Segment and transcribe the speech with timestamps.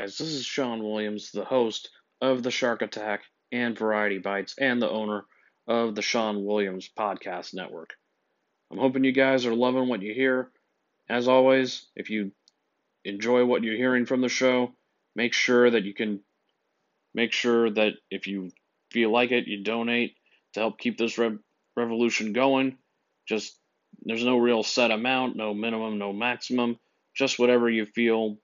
[0.00, 4.80] guys, this is Sean Williams, the host of the Shark Attack and Variety Bites, and
[4.80, 5.24] the owner
[5.66, 7.94] of the Sean Williams Podcast Network.
[8.70, 10.50] I'm hoping you guys are loving what you hear.
[11.08, 12.30] As always, if you
[13.04, 14.70] enjoy what you're hearing from the show,
[15.16, 16.20] make sure that you can
[17.12, 18.52] make sure that if you
[18.92, 20.14] feel like it, you donate
[20.52, 21.40] to help keep this rev-
[21.76, 22.78] revolution going.
[23.26, 23.58] Just
[24.02, 26.78] there's no real set amount, no minimum, no maximum,
[27.16, 28.38] just whatever you feel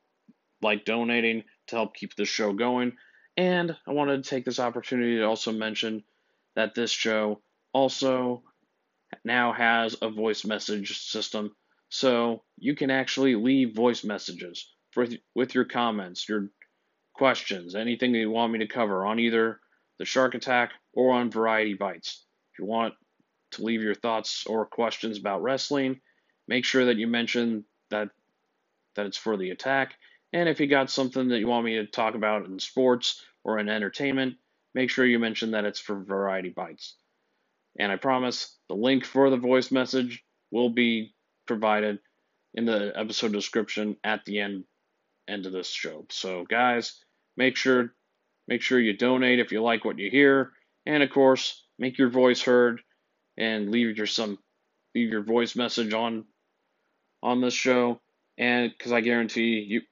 [0.64, 2.96] like donating to help keep the show going.
[3.36, 6.02] And I wanted to take this opportunity to also mention
[6.56, 7.40] that this show
[7.72, 8.42] also
[9.24, 11.54] now has a voice message system.
[11.88, 16.48] So you can actually leave voice messages for, with your comments, your
[17.12, 19.60] questions, anything that you want me to cover on either
[19.98, 22.24] the Shark Attack or on Variety Bites.
[22.52, 22.94] If you want
[23.52, 26.00] to leave your thoughts or questions about wrestling,
[26.48, 28.08] make sure that you mention that
[28.96, 29.94] that it's for the attack
[30.34, 33.60] and if you got something that you want me to talk about in sports or
[33.60, 34.34] in entertainment,
[34.74, 36.96] make sure you mention that it's for Variety Bites.
[37.78, 41.14] And I promise the link for the voice message will be
[41.46, 42.00] provided
[42.52, 44.64] in the episode description at the end
[45.28, 46.04] end of this show.
[46.10, 47.00] So guys,
[47.36, 47.94] make sure
[48.48, 50.50] make sure you donate if you like what you hear,
[50.84, 52.80] and of course, make your voice heard
[53.36, 54.38] and leave your some
[54.96, 56.24] leave your voice message on
[57.22, 58.00] on this show
[58.36, 59.82] and because I guarantee you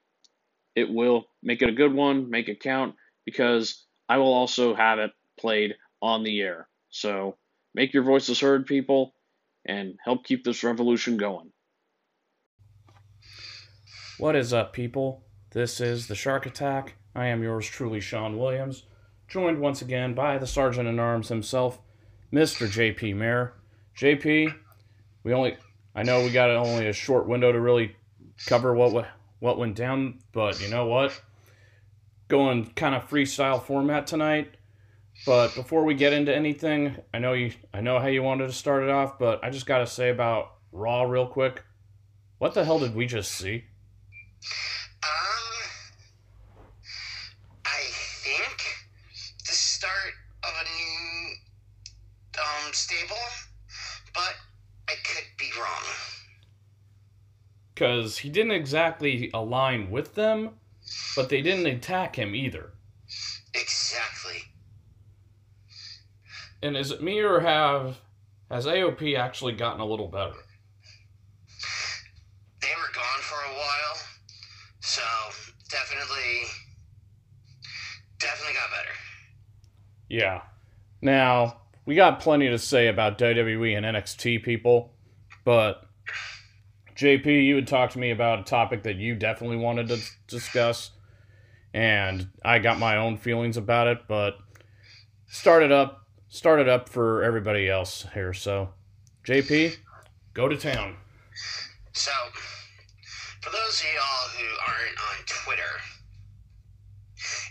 [0.75, 4.99] it will make it a good one, make it count, because I will also have
[4.99, 6.69] it played on the air.
[6.91, 7.37] So
[7.75, 9.15] make your voices heard, people,
[9.65, 11.53] and help keep this revolution going.
[14.19, 15.25] What is up, people?
[15.51, 16.95] This is the Shark Attack.
[17.15, 18.85] I am yours truly, Sean Williams,
[19.29, 21.81] joined once again by the Sergeant in Arms himself,
[22.33, 22.67] Mr.
[22.67, 23.55] JP Mayer.
[23.97, 24.55] JP,
[25.25, 25.57] we only
[25.95, 27.95] I know we got only a short window to really
[28.47, 29.07] cover what
[29.43, 31.21] what went down, but you know what?
[32.29, 34.55] Going kind of freestyle format tonight.
[35.27, 38.53] But before we get into anything, I know you I know how you wanted to
[38.53, 41.65] start it off, but I just got to say about Raw real quick.
[42.39, 43.65] What the hell did we just see?
[45.03, 45.65] Um
[47.67, 47.83] I
[48.23, 48.65] think
[49.45, 50.15] the start
[50.45, 51.35] of a new
[52.39, 53.17] um stable,
[54.15, 54.37] but
[54.89, 55.83] I could be wrong
[57.83, 60.51] because he didn't exactly align with them,
[61.17, 62.71] but they didn't attack him either.
[63.55, 64.39] Exactly.
[66.63, 67.99] And is it me or have
[68.49, 70.37] has AOP actually gotten a little better?
[72.61, 73.99] They were gone for a while,
[74.79, 75.03] so
[75.69, 76.47] definitely,
[78.21, 78.95] definitely got better.
[80.09, 80.43] Yeah.
[81.01, 84.93] Now we got plenty to say about WWE and NXT people,
[85.45, 85.89] but
[87.03, 89.99] JP, you had talked to me about a topic that you definitely wanted to
[90.29, 90.93] discuss,
[91.75, 94.39] and I got my own feelings about it, but
[95.27, 98.33] started up started up for everybody else here.
[98.33, 98.71] So,
[99.27, 99.75] JP,
[100.33, 100.95] go to town.
[101.93, 102.13] So,
[103.41, 105.73] for those of y'all who aren't on Twitter,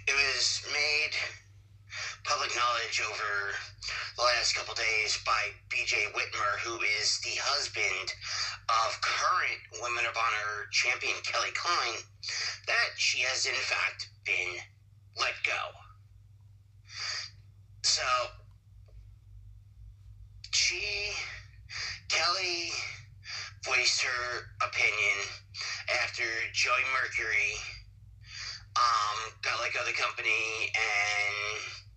[0.08, 1.12] it was made
[2.24, 3.54] public knowledge over
[4.22, 8.14] the last couple days by BJ Whitmer, who is the husband
[8.70, 11.98] of current Women of Honor champion Kelly Klein,
[12.68, 14.62] that she has in fact been
[15.18, 15.74] let go.
[17.82, 18.04] So,
[20.52, 21.10] she,
[22.10, 22.70] Kelly,
[23.66, 25.18] voiced her opinion
[26.04, 27.58] after Joey Mercury
[28.78, 31.91] um, got let go of the company and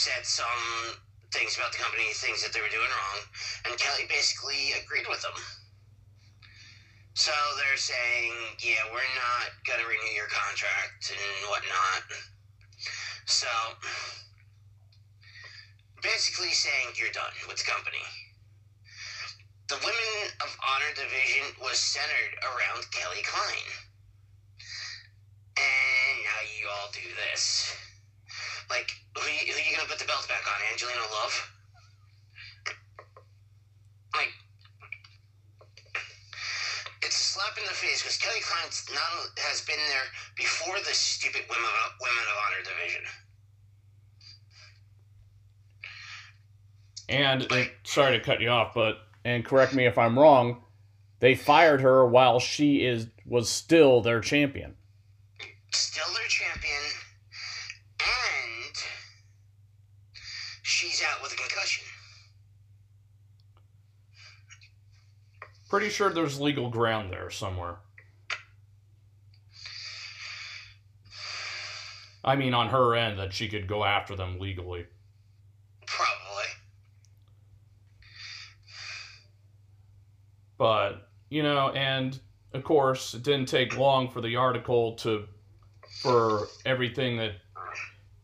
[0.00, 0.96] said some
[1.28, 3.20] things about the company, things that they were doing wrong,
[3.68, 5.36] and Kelly basically agreed with them.
[7.12, 8.32] So they're saying,
[8.64, 12.08] yeah, we're not going to renew your contract and whatnot.
[13.28, 13.46] So
[16.00, 18.00] basically saying you're done with the company.
[19.68, 23.68] The Women of Honor division was centered around Kelly Klein.
[25.60, 27.76] And now you all do this.
[28.70, 30.58] Like, who are you, who are you gonna put the belt back on?
[30.70, 31.34] Angelina Love?
[34.14, 34.32] Like,
[37.02, 38.70] it's a slap in the face because Kelly Klein
[39.38, 40.06] has been there
[40.36, 43.02] before the stupid women of, women of honor division.
[47.08, 50.62] And uh, sorry to cut you off, but and correct me if I'm wrong.
[51.18, 54.76] They fired her while she is was still their champion.
[55.72, 56.82] Still their champion,
[58.00, 58.76] and
[60.80, 61.84] she's out with a concussion.
[65.68, 67.76] Pretty sure there's legal ground there somewhere.
[72.24, 74.86] I mean, on her end, that she could go after them legally.
[75.86, 76.44] Probably.
[80.56, 82.18] But, you know, and
[82.54, 85.26] of course, it didn't take long for the article to,
[86.02, 87.32] for everything that,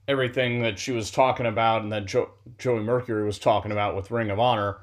[0.08, 4.10] everything that she was talking about and that jo- Joey Mercury was talking about with
[4.10, 4.78] Ring of Honor.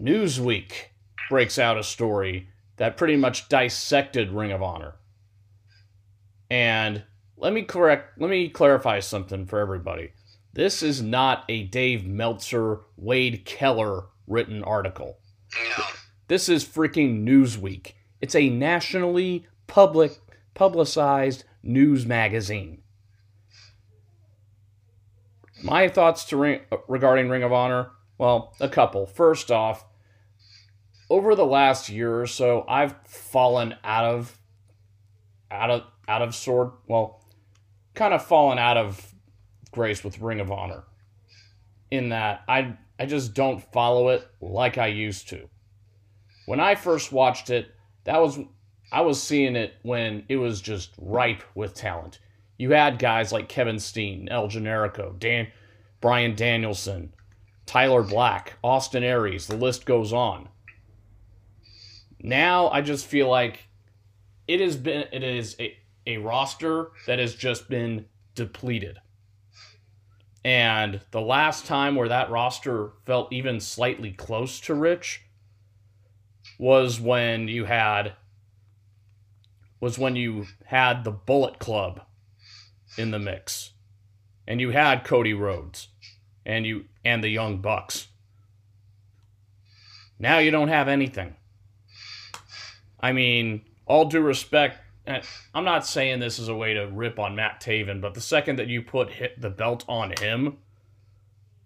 [0.00, 0.72] Newsweek
[1.28, 4.94] breaks out a story that pretty much dissected Ring of Honor.
[6.50, 7.04] And
[7.36, 10.12] let me correct let me clarify something for everybody.
[10.52, 15.18] This is not a Dave Meltzer, Wade Keller written article.
[15.76, 15.84] No.
[16.28, 17.92] This is freaking Newsweek.
[18.20, 20.18] It's a nationally public
[20.54, 22.82] publicized news magazine.
[25.62, 29.06] My thoughts to ring, regarding Ring of Honor, well, a couple.
[29.06, 29.84] First off,
[31.10, 34.38] over the last year or so, I've fallen out of
[35.50, 37.24] out of out of sword, well,
[37.94, 39.14] kind of fallen out of
[39.72, 40.84] grace with Ring of Honor.
[41.90, 45.48] In that I I just don't follow it like I used to.
[46.46, 47.74] When I first watched it,
[48.04, 48.38] that was
[48.92, 52.20] I was seeing it when it was just ripe with talent.
[52.58, 55.46] You had guys like Kevin Steen, El Generico, Dan,
[56.00, 57.12] Bryan Danielson,
[57.66, 60.48] Tyler Black, Austin Aries, the list goes on.
[62.20, 63.68] Now I just feel like
[64.48, 65.76] it has been it is a,
[66.06, 68.98] a roster that has just been depleted.
[70.44, 75.22] And the last time where that roster felt even slightly close to rich
[76.58, 78.14] was when you had
[79.78, 82.00] was when you had the Bullet Club
[82.96, 83.72] in the mix.
[84.46, 85.88] And you had Cody Rhodes
[86.46, 88.08] and you and the Young Bucks.
[90.18, 91.36] Now you don't have anything.
[93.00, 95.22] I mean, all due respect, eh,
[95.54, 98.56] I'm not saying this is a way to rip on Matt Taven, but the second
[98.58, 100.58] that you put the belt on him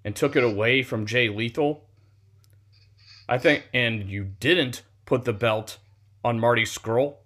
[0.04, 1.86] and took it away from Jay Lethal,
[3.28, 5.78] I think, and you didn't put the belt
[6.24, 7.16] on Marty Scurll,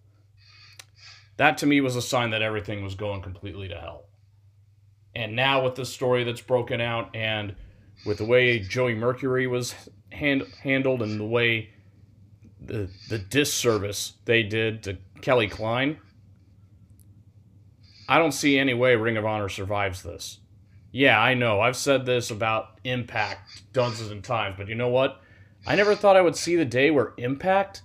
[1.37, 4.05] that to me was a sign that everything was going completely to hell.
[5.15, 7.55] And now with the story that's broken out and
[8.05, 9.75] with the way Joey Mercury was
[10.13, 11.71] hand, handled and the way
[12.61, 15.99] the the disservice they did to Kelly Klein,
[18.09, 20.41] I don't see any way Ring of Honor survives this.
[20.93, 21.61] Yeah, I know.
[21.61, 25.21] I've said this about Impact dozens of times, but you know what?
[25.67, 27.83] I never thought I would see the day where Impact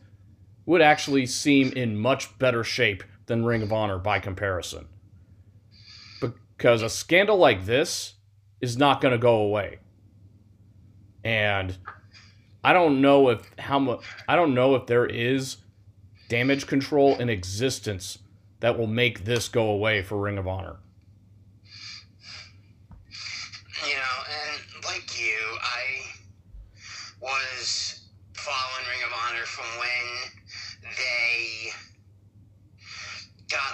[0.65, 4.87] would actually seem in much better shape than Ring of Honor by comparison.
[6.19, 8.15] Because a scandal like this
[8.59, 9.79] is not going to go away.
[11.23, 11.77] And
[12.61, 15.57] I don't know if how much I don't know if there is
[16.27, 18.19] damage control in existence
[18.59, 20.75] that will make this go away for Ring of Honor.
[23.87, 26.01] You know, and like you, I
[27.21, 28.01] was
[28.33, 30.31] following Ring of Honor from when
[30.97, 31.71] they
[33.51, 33.71] got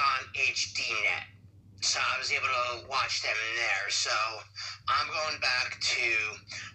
[0.58, 1.38] HDNet.
[1.82, 3.90] So I was able to watch them there.
[3.92, 4.10] So
[4.90, 6.02] I'm going back to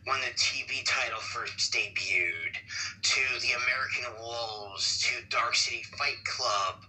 [0.04, 2.54] when the TV title first debuted,
[3.02, 6.84] to the American Wolves, to Dark City Fight Club,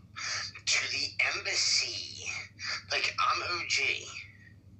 [0.66, 2.26] to the Embassy.
[2.92, 4.08] Like I'm OG.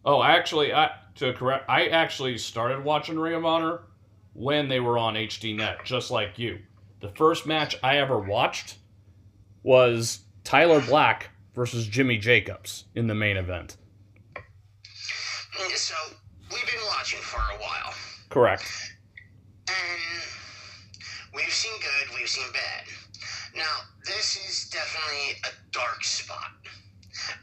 [0.06, 3.82] Oh, actually, I to correct, I actually started watching Ring of Honor
[4.34, 6.60] when they were on HDNet, just like you.
[7.00, 8.78] The first match I ever watched
[9.64, 13.78] was Tyler Black versus Jimmy Jacobs in the main event.
[15.76, 15.96] So
[16.52, 17.94] we've been watching for a while.
[18.30, 18.64] Correct.
[19.68, 20.02] And
[21.36, 22.86] we've seen good, we've seen bad.
[23.56, 26.52] Now, this is definitely a dark spot.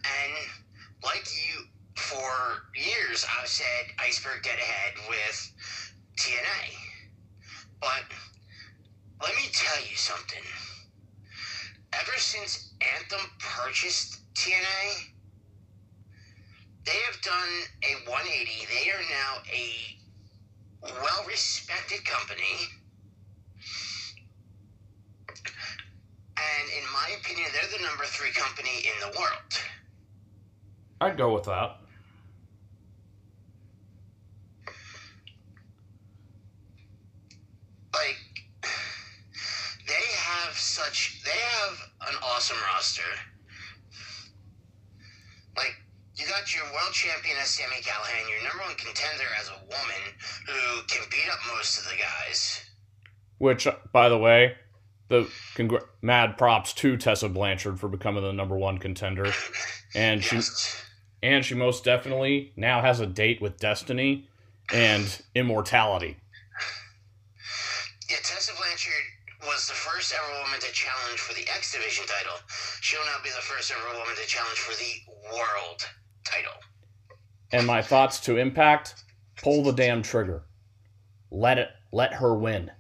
[0.05, 0.33] And
[1.05, 1.65] like you,
[1.95, 5.53] for years, I've said Iceberg dead ahead with
[6.19, 6.75] TNA.
[7.81, 8.05] But
[9.23, 10.43] let me tell you something.
[11.93, 15.11] Ever since Anthem purchased TNA,
[16.87, 17.49] they have done
[17.85, 18.67] a 180.
[18.67, 20.01] They are now a
[21.03, 22.69] well respected company.
[26.37, 29.53] And in my opinion, they're the number three company in the world.
[31.03, 31.77] I'd go with that.
[37.93, 38.17] Like,
[40.51, 41.79] have such, they have
[42.09, 43.03] an awesome roster.
[45.57, 45.75] Like,
[46.17, 50.03] you got your world champion as Sami Callihan, your number one contender as a woman
[50.47, 52.65] who can beat up most of the guys.
[53.39, 54.57] Which, uh, by the way,
[55.09, 59.33] the congr- mad props to Tessa Blanchard for becoming the number one contender,
[59.95, 60.83] and she Yes.
[61.23, 64.29] and she most definitely now has a date with Destiny
[64.73, 66.17] and immortality.
[68.09, 69.05] Yeah, Tessa Blanchard
[69.61, 72.39] was the first ever woman to challenge for the X Division title.
[72.81, 75.87] She'll now be the first ever woman to challenge for the World
[76.25, 76.55] title.
[77.53, 78.95] And my thoughts to Impact:
[79.37, 80.45] pull the damn trigger.
[81.31, 81.69] Let it.
[81.93, 82.71] Let her win.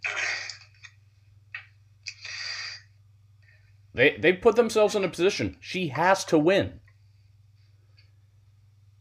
[3.93, 5.59] They they put themselves in a position.
[5.61, 6.81] She has to win.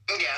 [0.10, 0.38] Yeah.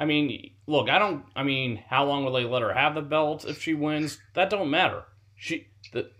[0.00, 1.26] I mean, look, I don't.
[1.36, 4.18] I mean, how long will they let her have the belt if she wins?
[4.34, 5.04] That don't matter.
[5.36, 6.10] She the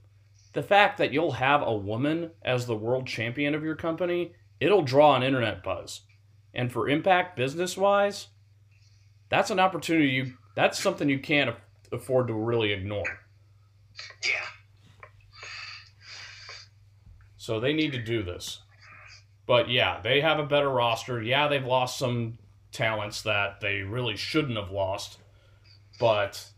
[0.52, 4.82] the fact that you'll have a woman as the world champion of your company, it'll
[4.82, 6.02] draw an internet buzz.
[6.52, 8.28] And for impact business wise,
[9.30, 11.56] that's an opportunity you that's something you can't
[11.90, 13.20] afford to really ignore.
[14.22, 14.46] Yeah.
[17.38, 18.60] So they need to do this.
[19.46, 21.22] But yeah, they have a better roster.
[21.22, 22.38] Yeah, they've lost some
[22.72, 25.18] talents that they really shouldn't have lost.
[25.98, 26.50] But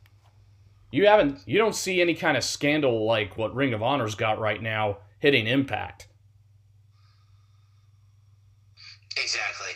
[0.90, 4.38] you haven't you don't see any kind of scandal like what Ring of Honor's got
[4.38, 6.08] right now hitting Impact.
[9.16, 9.72] Exactly.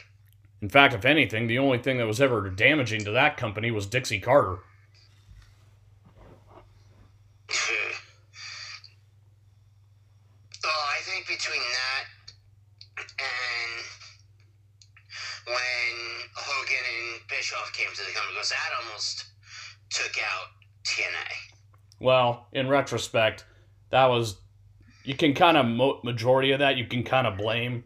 [0.62, 3.86] In fact, if anything, the only thing that was ever damaging to that company was
[3.86, 4.58] Dixie Carter.
[10.64, 12.04] Well, I think between that
[13.20, 13.84] and
[15.46, 15.94] when
[16.34, 19.26] Hogan and Bischoff came to the company, because that almost
[19.90, 20.48] took out
[20.84, 21.30] TNA.
[22.06, 23.44] Well, in retrospect,
[23.90, 24.36] that was
[25.02, 27.82] you can kind of majority of that you can kind of blame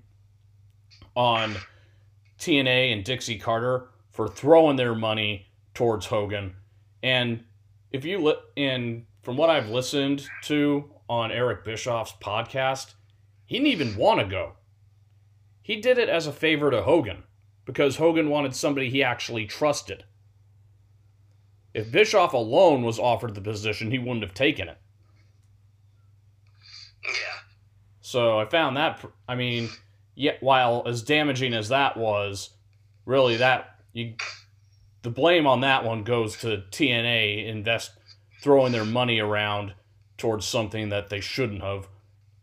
[1.16, 1.56] on
[2.38, 6.54] TNA and Dixie Carter for throwing their money towards Hogan.
[7.02, 7.44] And
[7.92, 12.92] if you li- in from what I've listened to on Eric Bischoff's podcast,
[13.46, 14.52] he didn't even want to go.
[15.62, 17.22] He did it as a favor to Hogan
[17.64, 20.04] because Hogan wanted somebody he actually trusted.
[21.72, 24.78] If Bischoff alone was offered the position, he wouldn't have taken it.
[27.04, 27.38] Yeah.
[28.00, 29.70] So I found that, I mean,
[30.14, 32.50] yet while as damaging as that was,
[33.06, 34.14] really that you,
[35.02, 37.92] the blame on that one goes to TNA invest
[38.42, 39.74] throwing their money around
[40.18, 41.88] towards something that they shouldn't have,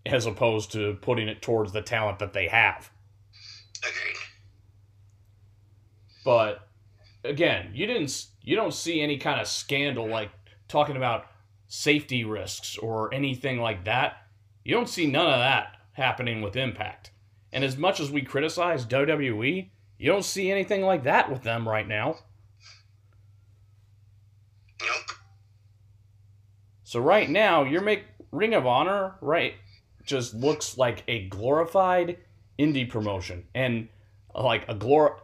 [0.05, 2.89] as opposed to putting it towards the talent that they have.
[3.79, 4.17] Agreed.
[6.23, 6.66] But
[7.27, 10.31] again, you didn't you don't see any kind of scandal like
[10.67, 11.25] talking about
[11.67, 14.17] safety risks or anything like that.
[14.63, 17.11] You don't see none of that happening with Impact.
[17.51, 21.67] And as much as we criticize WWE, you don't see anything like that with them
[21.67, 22.17] right now.
[24.81, 25.17] Nope.
[26.83, 29.55] So right now, you're make Ring of Honor, right,
[30.05, 32.17] just looks like a glorified
[32.59, 33.45] indie promotion.
[33.53, 33.89] And
[34.33, 35.17] like a glor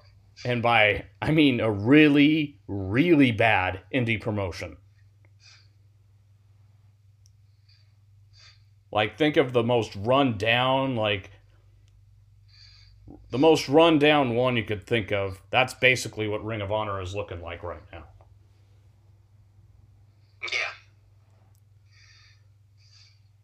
[0.46, 4.78] and by I mean a really, really bad indie promotion.
[8.92, 11.32] Like think of the most run down, like
[13.32, 15.42] the most run down one you could think of.
[15.50, 18.04] That's basically what Ring of Honor is looking like right now.
[20.44, 20.60] Yeah.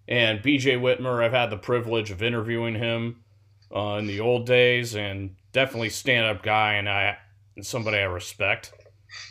[0.08, 3.24] And BJ Whitmer, I've had the privilege of interviewing him
[3.76, 7.18] uh, in the old days, and definitely stand up guy, and I
[7.56, 8.74] and somebody I respect.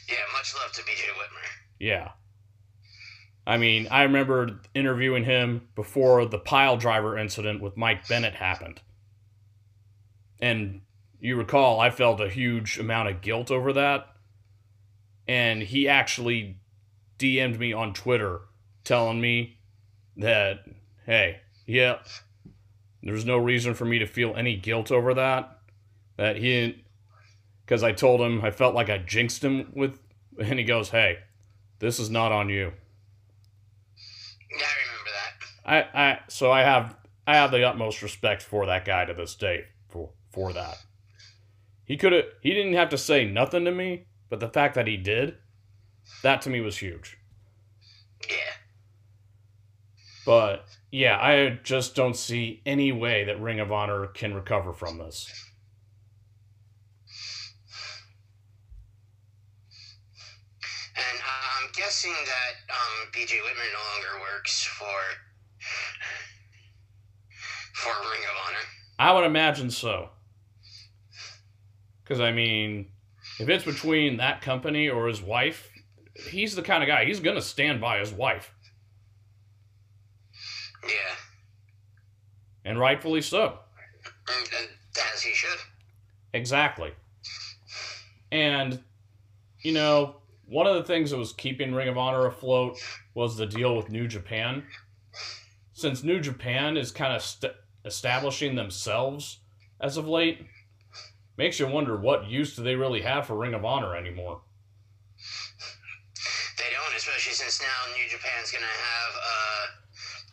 [0.08, 1.48] Yeah, much love to BJ Whitmer.
[1.78, 2.10] Yeah.
[3.46, 8.82] I mean, I remember interviewing him before the pile driver incident with Mike Bennett happened.
[10.40, 10.82] And
[11.18, 14.06] you recall, I felt a huge amount of guilt over that.
[15.26, 16.58] And he actually
[17.18, 18.42] DM'd me on Twitter
[18.84, 19.58] telling me
[20.16, 20.64] that,
[21.06, 21.98] hey, yeah,
[23.02, 25.57] there's no reason for me to feel any guilt over that.
[26.18, 26.84] That he didn't,
[27.64, 29.98] because I told him I felt like I jinxed him with,
[30.38, 31.20] and he goes, hey,
[31.78, 32.72] this is not on you.
[34.50, 35.94] Yeah, I remember that.
[35.94, 36.96] I, I so I have
[37.26, 40.78] I have the utmost respect for that guy to this day for for that.
[41.84, 44.87] He could have he didn't have to say nothing to me, but the fact that
[44.87, 45.37] he did,
[46.22, 47.16] that to me was huge.
[48.28, 48.37] Yeah.
[50.26, 54.98] But yeah, I just don't see any way that Ring of Honor can recover from
[54.98, 55.32] this.
[60.96, 64.87] And uh, I'm guessing that um, BJ Whitmer no longer works for
[67.75, 68.59] for Ring of Honor.
[68.99, 70.11] I would imagine so.
[72.02, 72.87] Because I mean,
[73.38, 75.71] if it's between that company or his wife,
[76.31, 78.52] he's the kind of guy he's gonna stand by his wife,
[80.85, 81.17] Yeah.
[82.64, 83.59] and rightfully so.
[85.14, 85.59] As he should.
[86.33, 86.93] Exactly.
[88.31, 88.83] And,
[89.62, 90.17] you know,
[90.49, 92.78] one of the things that was keeping Ring of Honor afloat
[93.14, 94.64] was the deal with New Japan.
[95.73, 97.52] Since New Japan is kind of st-
[97.85, 99.40] establishing themselves
[99.81, 100.47] as of late,
[101.37, 104.40] makes you wonder what use do they really have for Ring of Honor anymore.
[106.57, 109.67] They don't, especially since now New Japan's going to have uh,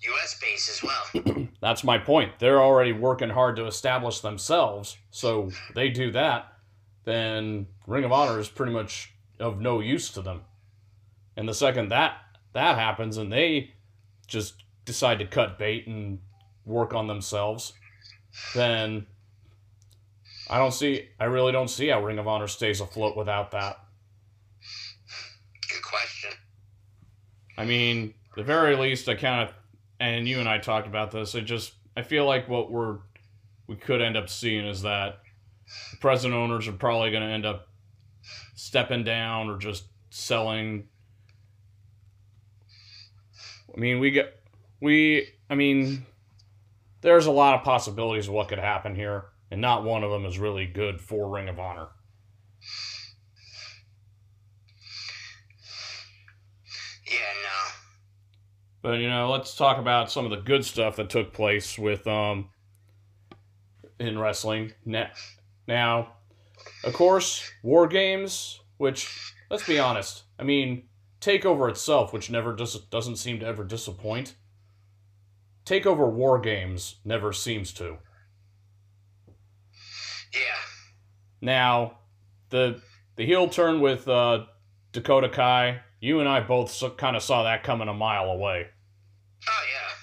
[0.02, 0.40] a U.S.
[0.40, 1.48] base as well.
[1.62, 2.40] That's my point.
[2.40, 6.54] They're already working hard to establish themselves, so they do that,
[7.04, 10.42] then Ring of Honor is pretty much of no use to them.
[11.38, 12.18] And the second that
[12.54, 13.72] that happens and they
[14.28, 16.20] just decide to cut bait and
[16.66, 17.74] work on themselves,
[18.54, 19.06] then
[20.50, 23.80] I don't see I really don't see how Ring of Honor stays afloat without that.
[25.70, 26.32] Good question.
[27.58, 29.56] I mean, the very least I kind of
[30.00, 31.36] and you and I talked about this.
[31.36, 33.00] I just I feel like what we're
[33.68, 35.20] we could end up seeing is that
[35.92, 37.68] the present owners are probably going to end up
[38.66, 40.88] stepping down or just selling.
[43.76, 44.42] I mean, we get
[44.82, 45.28] we.
[45.50, 46.06] I mean,
[47.02, 50.26] there's a lot of possibilities of what could happen here, and not one of them
[50.26, 51.90] is really good for Ring of Honor.
[57.06, 57.72] Yeah, no.
[58.82, 62.08] But you know, let's talk about some of the good stuff that took place with
[62.08, 62.50] um
[64.00, 64.74] in wrestling.
[64.84, 65.12] Now,
[65.68, 66.16] now
[66.86, 70.84] of course, War Games, which let's be honest, I mean,
[71.22, 74.36] Takeover itself, which never dis- doesn't seem to ever disappoint.
[75.66, 77.98] Takeover War Games never seems to.
[80.34, 80.40] Yeah.
[81.42, 82.00] Now,
[82.50, 82.82] the
[83.16, 84.46] the heel turn with uh,
[84.92, 88.68] Dakota Kai, you and I both so, kind of saw that coming a mile away.
[89.48, 89.96] Oh, yeah.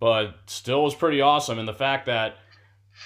[0.00, 1.58] but still was pretty awesome.
[1.58, 2.36] And the fact that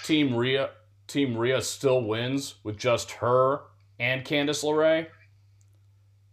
[0.03, 0.71] Team Rhea
[1.11, 3.61] Team Rhea still wins with just her
[3.99, 5.07] and Candice LeRae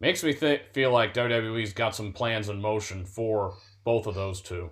[0.01, 4.41] makes me th- feel like WWE's got some plans in motion for both of those
[4.41, 4.71] two.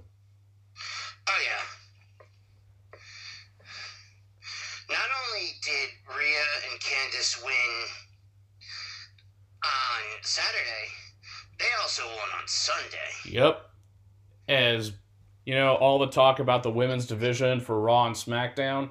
[1.28, 2.98] Oh, yeah.
[4.88, 7.84] Not only did Rhea and Candice win
[9.64, 10.88] on Saturday,
[11.58, 13.10] they also won on Sunday.
[13.24, 13.70] Yep.
[14.48, 14.92] As
[15.44, 18.90] you know, all the talk about the women's division for Raw and SmackDown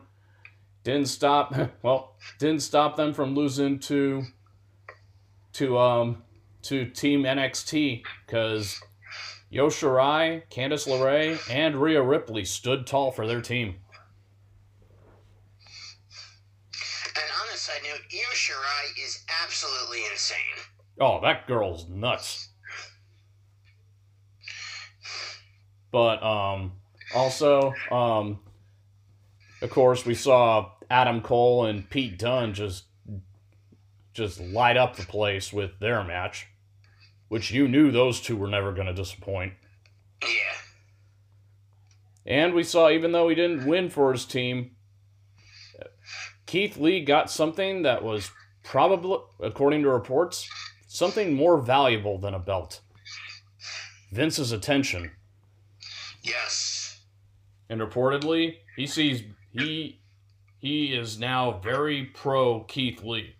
[0.85, 4.23] didn't stop well, didn't stop them from losing to
[5.53, 6.23] to um
[6.61, 8.81] to Team NXT because
[9.53, 13.75] Io Shirai, Candice LeRae, and Rhea Ripley stood tall for their team.
[17.15, 20.39] And on a side note, Io Shirai is absolutely insane.
[20.99, 22.49] Oh, that girl's nuts.
[25.91, 26.73] But um
[27.15, 28.39] also um
[29.61, 32.85] of course we saw Adam Cole and Pete Dunne just
[34.13, 36.47] just light up the place with their match,
[37.27, 39.53] which you knew those two were never going to disappoint.
[40.21, 40.29] Yeah.
[42.25, 44.71] And we saw even though he didn't win for his team,
[46.45, 48.31] Keith Lee got something that was
[48.63, 50.49] probably according to reports
[50.87, 52.81] something more valuable than a belt.
[54.11, 55.11] Vince's attention.
[56.23, 57.01] Yes.
[57.69, 59.99] and reportedly he sees he
[60.65, 63.35] he is now very pro Keith Lee.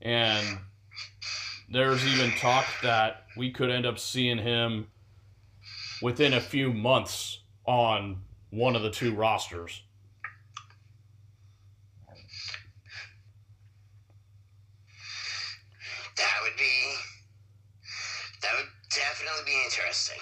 [0.00, 0.46] And
[1.68, 4.86] there's even talk that we could end up seeing him
[6.00, 9.82] within a few months on one of the two rosters.
[16.16, 16.94] That would be.
[18.42, 20.18] That would definitely be interesting.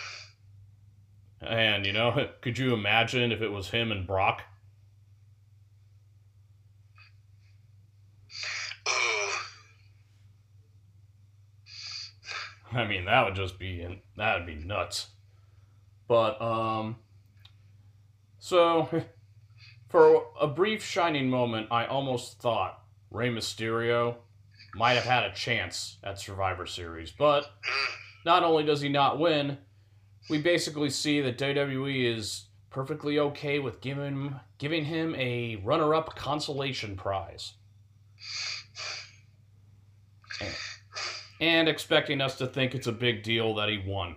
[1.40, 4.42] And you know, could you imagine if it was him and Brock?
[8.88, 9.30] Ooh.
[12.72, 15.08] I mean, that would just be that would be nuts.
[16.08, 16.96] But um
[18.38, 18.88] so
[19.88, 24.16] for a brief shining moment, I almost thought Rey Mysterio
[24.74, 27.94] might have had a chance at Survivor Series, but Mm.
[28.24, 29.58] not only does he not win,
[30.28, 36.96] we basically see that WWE is perfectly okay with giving giving him a runner-up consolation
[36.96, 37.54] prize.
[41.40, 44.16] And expecting us to think it's a big deal that he won.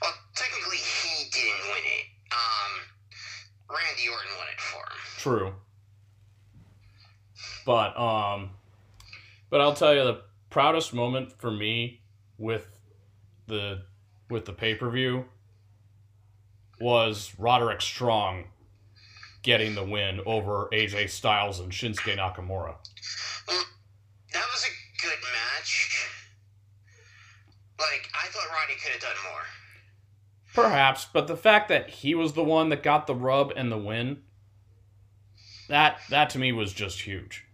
[0.00, 2.06] Well, technically, he didn't win it.
[2.32, 4.98] Um, Randy Orton won it for him.
[5.18, 5.54] True.
[7.64, 8.50] But um
[9.50, 12.00] but I'll tell you the proudest moment for me
[12.38, 12.66] with
[13.46, 13.82] the
[14.30, 15.24] with the pay-per-view
[16.80, 18.44] was Roderick Strong
[19.42, 22.76] getting the win over AJ Styles and Shinsuke Nakamura.
[23.46, 26.08] That was a good match.
[27.78, 29.42] Like, I thought Roddy could have done more.
[30.54, 33.78] Perhaps, but the fact that he was the one that got the rub and the
[33.78, 34.22] win,
[35.68, 37.44] that that to me was just huge.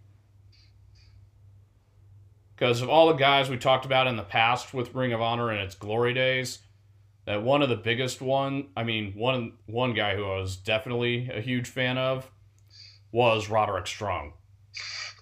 [2.59, 5.49] Because of all the guys we talked about in the past with Ring of Honor
[5.49, 6.59] and its glory days,
[7.23, 11.29] that one of the biggest one, I mean, one one guy who I was definitely
[11.33, 12.29] a huge fan of
[13.13, 14.33] was Roderick Strong.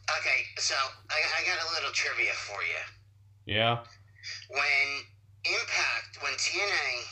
[0.10, 0.74] Okay, so
[1.12, 3.54] I, I got a little trivia for you.
[3.54, 3.82] Yeah.
[4.50, 5.04] When
[5.46, 7.04] Impact, when TNA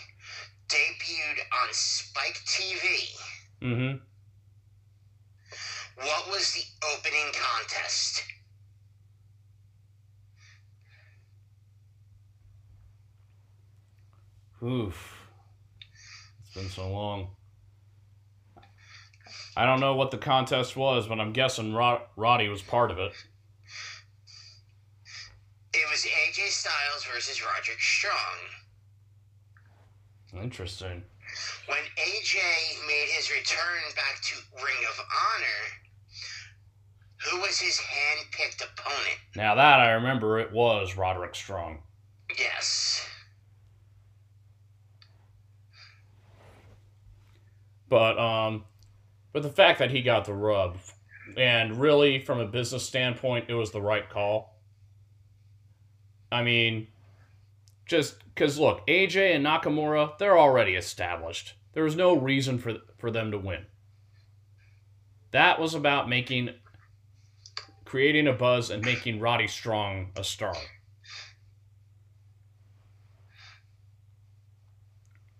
[0.69, 3.15] debuted on Spike TV,
[3.61, 3.97] Mm-hmm.
[6.03, 8.23] what was the opening contest?
[14.65, 15.27] Oof.
[16.41, 17.27] It's been so long.
[19.55, 22.97] I don't know what the contest was, but I'm guessing Rod- Roddy was part of
[22.97, 23.13] it.
[25.73, 28.37] It was AJ Styles versus Roderick Strong.
[30.41, 31.03] Interesting.
[31.67, 35.61] When AJ made his return back to Ring of Honor,
[37.29, 39.19] who was his hand-picked opponent?
[39.35, 41.83] Now that I remember, it was Roderick Strong.
[42.37, 43.07] Yes.
[47.95, 48.65] But um,
[49.31, 50.75] but the fact that he got the rub,
[51.37, 54.59] and really from a business standpoint, it was the right call.
[56.29, 56.87] I mean,
[57.85, 61.53] just because look, AJ and Nakamura, they're already established.
[61.71, 63.65] There was no reason for for them to win.
[65.31, 66.49] That was about making,
[67.85, 70.57] creating a buzz and making Roddy Strong a star.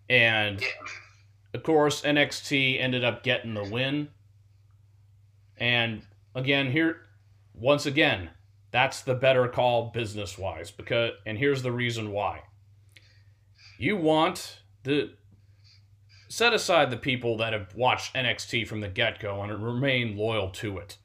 [0.07, 0.67] And Yeah.
[1.55, 4.09] Of course, NXT ended up getting the win.
[5.57, 6.03] And
[6.35, 6.97] again, here,
[7.53, 8.31] once again,
[8.71, 10.69] that's the better call business wise.
[10.69, 12.41] Because, and here's the reason why.
[13.79, 15.13] You want the
[16.27, 20.49] set aside the people that have watched NXT from the get go and remain loyal
[20.49, 20.97] to it.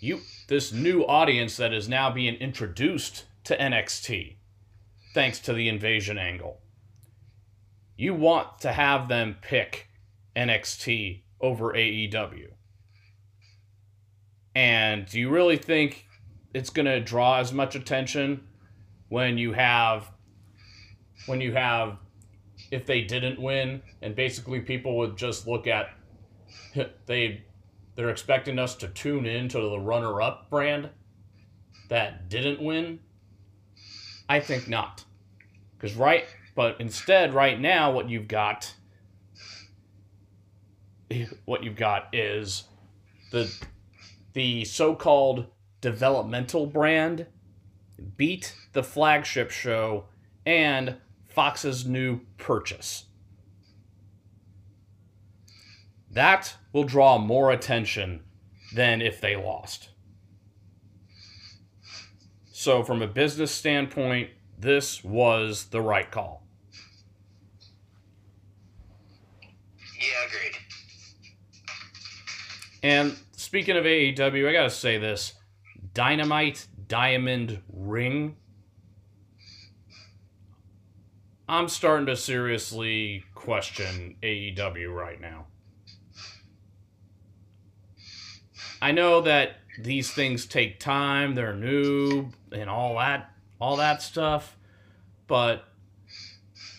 [0.00, 4.36] You, this new audience that is now being introduced to NXT,
[5.14, 6.60] thanks to the invasion angle
[7.96, 9.88] you want to have them pick
[10.36, 12.48] NXT over AEW.
[14.54, 16.06] And do you really think
[16.54, 18.46] it's going to draw as much attention
[19.08, 20.10] when you have
[21.26, 21.98] when you have
[22.70, 25.90] if they didn't win and basically people would just look at
[27.06, 27.44] they
[27.94, 30.90] they're expecting us to tune in to the runner up brand
[31.88, 32.98] that didn't win?
[34.28, 35.04] I think not.
[35.78, 36.24] Cuz right
[36.56, 38.74] but instead, right now, what you've got,
[41.44, 42.64] what you've got is
[43.30, 43.52] the
[44.32, 45.46] the so-called
[45.80, 47.26] developmental brand
[48.16, 50.06] beat the flagship show
[50.44, 50.96] and
[51.28, 53.04] Fox's new purchase.
[56.10, 58.22] That will draw more attention
[58.74, 59.90] than if they lost.
[62.50, 66.45] So, from a business standpoint, this was the right call.
[69.98, 70.56] Yeah, agreed.
[72.82, 75.34] And speaking of AEW, I gotta say this
[75.94, 78.36] Dynamite Diamond Ring.
[81.48, 85.46] I'm starting to seriously question AEW right now.
[88.82, 93.30] I know that these things take time, they're new and all that
[93.60, 94.56] all that stuff,
[95.26, 95.64] but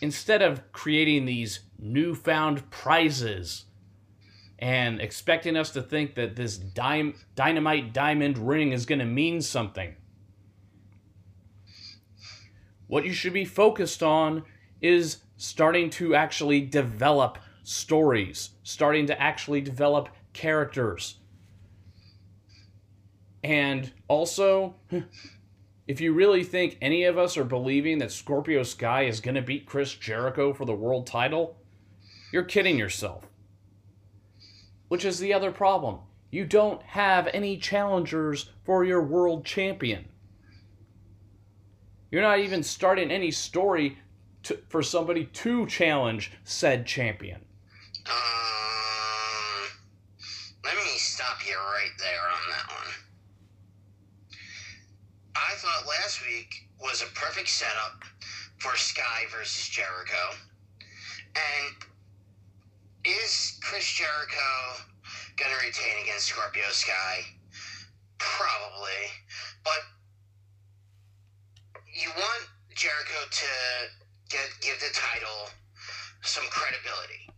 [0.00, 3.64] instead of creating these newfound prizes
[4.58, 9.94] and expecting us to think that this dynamite diamond ring is going to mean something.
[12.88, 14.42] What you should be focused on
[14.80, 21.18] is starting to actually develop stories, starting to actually develop characters.
[23.44, 24.74] And also,
[25.86, 29.42] if you really think any of us are believing that Scorpio Sky is going to
[29.42, 31.57] beat Chris Jericho for the world title,
[32.32, 33.24] you're kidding yourself.
[34.88, 36.00] Which is the other problem.
[36.30, 40.06] You don't have any challengers for your world champion.
[42.10, 43.98] You're not even starting any story
[44.44, 47.40] to, for somebody to challenge said champion.
[48.06, 49.68] Um,
[50.64, 52.94] let me stop you right there on that one.
[55.34, 58.04] I thought last week was a perfect setup
[58.58, 60.36] for Sky versus Jericho.
[61.36, 61.87] And
[63.08, 64.84] is Chris Jericho
[65.36, 67.24] going to retain against Scorpio Sky?
[68.18, 69.08] Probably.
[69.64, 69.80] But
[71.88, 72.44] you want
[72.76, 73.50] Jericho to
[74.28, 75.48] get give the title
[76.20, 77.32] some credibility.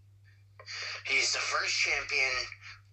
[1.07, 2.35] He's the first champion.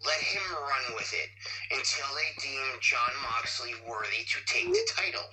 [0.05, 1.29] Let him run with it
[1.73, 5.25] until they deem Jon Moxley worthy to take the title.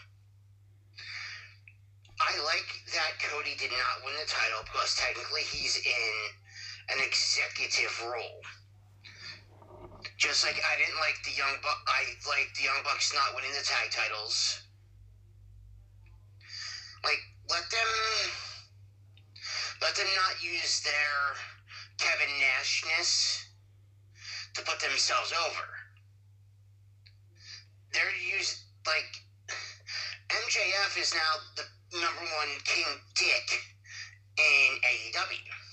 [2.16, 2.64] I like
[2.96, 6.14] that Cody did not win the title because technically he's in
[6.90, 8.40] an executive role.
[10.16, 13.52] Just like I didn't like the young buck, I like the young bucks not winning
[13.52, 14.60] the tag titles.
[17.02, 17.20] Like
[17.50, 17.90] let them
[19.82, 21.36] let them not use their
[21.98, 23.44] Kevin Nashness
[24.54, 25.66] to put themselves over.
[27.92, 29.24] They're used like
[30.28, 31.64] MJF is now the
[31.98, 33.60] number one King Dick
[34.38, 35.63] in AEW.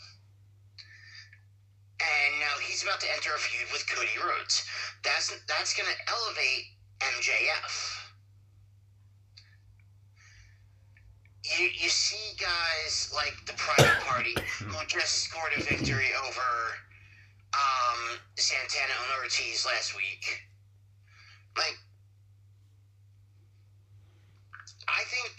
[2.01, 4.65] And now he's about to enter a feud with Cody Rhodes.
[5.03, 6.65] That's that's gonna elevate
[6.99, 7.97] MJF.
[11.43, 16.49] You, you see guys like the Private Party who just scored a victory over
[17.53, 20.41] um, Santana and Ortiz last week.
[21.57, 21.75] Like,
[24.87, 25.33] I think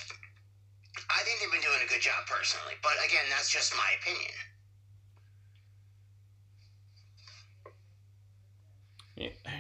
[1.09, 4.35] I think they've been doing a good job personally, but again, that's just my opinion.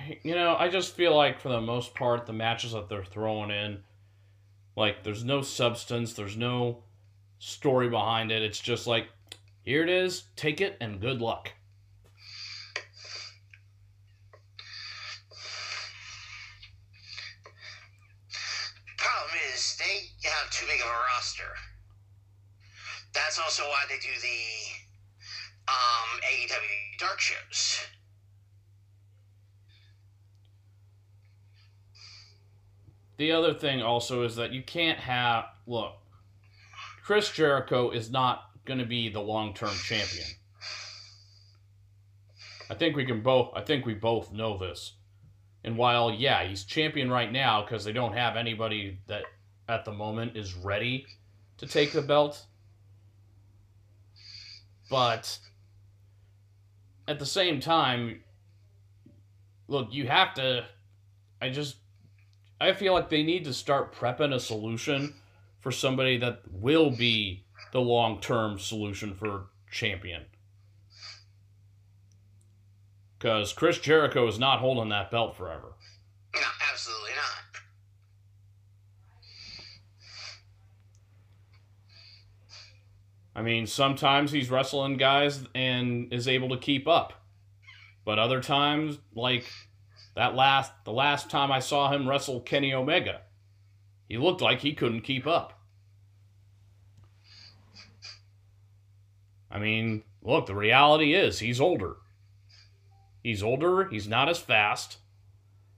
[0.22, 3.50] You know, I just feel like for the most part, the matches that they're throwing
[3.50, 3.82] in,
[4.76, 6.82] like, there's no substance, there's no
[7.38, 8.42] story behind it.
[8.42, 9.08] It's just like,
[9.62, 11.52] here it is, take it, and good luck.
[18.96, 21.52] Problem is, they have too big of a roster.
[23.12, 27.80] That's also why they do the um, AEW dark shows.
[33.22, 35.92] The other thing also is that you can't have look.
[37.04, 40.26] Chris Jericho is not going to be the long-term champion.
[42.68, 44.96] I think we can both I think we both know this.
[45.62, 49.22] And while yeah, he's champion right now cuz they don't have anybody that
[49.68, 51.06] at the moment is ready
[51.58, 52.44] to take the belt.
[54.90, 55.38] But
[57.06, 58.24] at the same time,
[59.68, 60.66] look, you have to
[61.40, 61.76] I just
[62.62, 65.14] I feel like they need to start prepping a solution
[65.58, 70.26] for somebody that will be the long term solution for champion.
[73.18, 75.72] Because Chris Jericho is not holding that belt forever.
[76.34, 77.60] No, absolutely not.
[83.34, 87.24] I mean, sometimes he's wrestling guys and is able to keep up.
[88.04, 89.46] But other times, like
[90.14, 93.22] that last the last time I saw him wrestle Kenny Omega,
[94.08, 95.58] he looked like he couldn't keep up.
[99.50, 101.96] I mean, look, the reality is he's older.
[103.22, 104.98] He's older, he's not as fast,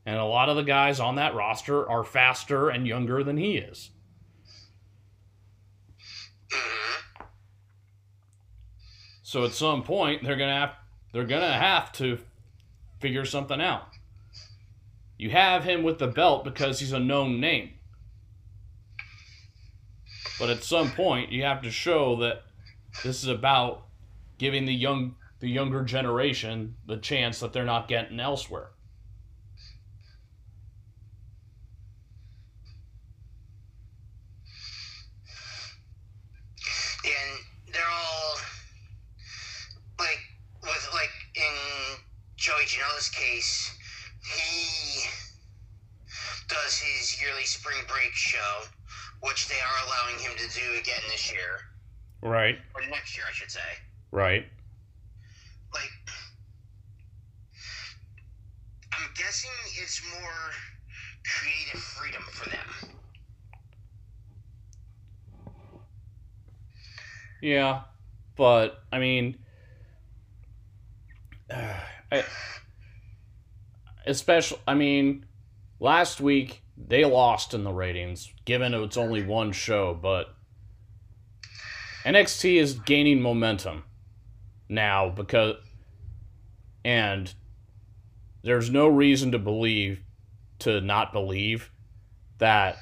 [0.07, 3.57] and a lot of the guys on that roster are faster and younger than he
[3.57, 3.91] is.
[9.23, 10.77] So at some point they're gonna have
[11.13, 12.19] they're gonna have to
[13.01, 13.94] figure something out.
[15.17, 17.75] You have him with the belt because he's a known name.
[20.39, 22.43] But at some point you have to show that
[23.03, 23.87] this is about
[24.39, 28.71] giving the young the younger generation the chance that they're not getting elsewhere.
[37.05, 38.37] and they're all
[39.99, 40.21] like
[40.63, 41.97] with like in
[42.37, 43.77] Joey Janela's case,
[44.23, 44.74] he
[46.49, 48.63] does his yearly spring break show,
[49.21, 51.61] which they are allowing him to do again this year
[52.23, 52.59] Right.
[52.75, 53.61] or next year, I should say.
[54.11, 54.47] Right.
[55.73, 55.91] Like,
[58.93, 59.51] I'm guessing
[59.83, 60.51] it's more
[61.25, 62.95] creative freedom for them.
[67.43, 67.83] Yeah,
[68.37, 69.37] but I mean,
[71.51, 72.25] I,
[74.07, 75.27] especially, I mean,
[75.81, 80.35] last week they lost in the ratings, given it's only one show, but
[82.05, 83.85] NXT is gaining momentum
[84.69, 85.57] now because,
[86.85, 87.33] and
[88.43, 90.01] there's no reason to believe,
[90.61, 91.71] to not believe,
[92.39, 92.77] that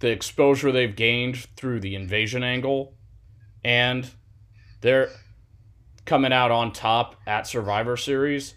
[0.00, 2.94] the exposure they've gained through the invasion angle
[3.64, 4.10] and
[4.80, 5.08] they're
[6.04, 8.54] coming out on top at Survivor Series,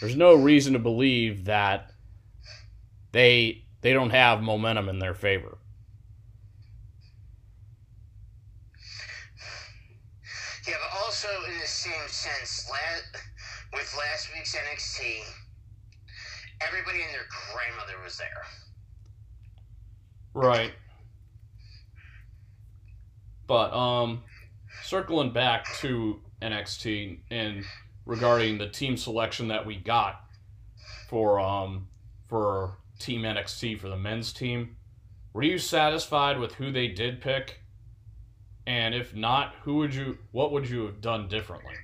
[0.00, 1.90] there's no reason to believe that
[3.14, 5.58] they they don't have momentum in their favor.
[10.66, 13.20] Yeah, but also in the same sense, la-
[13.72, 15.20] with last week's NXT,
[16.60, 18.28] everybody and their grandmother was there.
[20.34, 20.72] Right.
[23.46, 24.24] But um
[24.82, 27.64] circling back to NXT and
[28.06, 30.20] regarding the team selection that we got
[31.08, 31.86] for um
[32.28, 34.76] for team NXT for the men's team,
[35.32, 37.60] were you satisfied with who they did pick?
[38.66, 41.74] And if not, who would you what would you have done differently?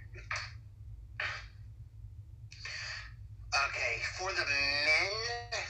[3.53, 5.61] Okay, for the men,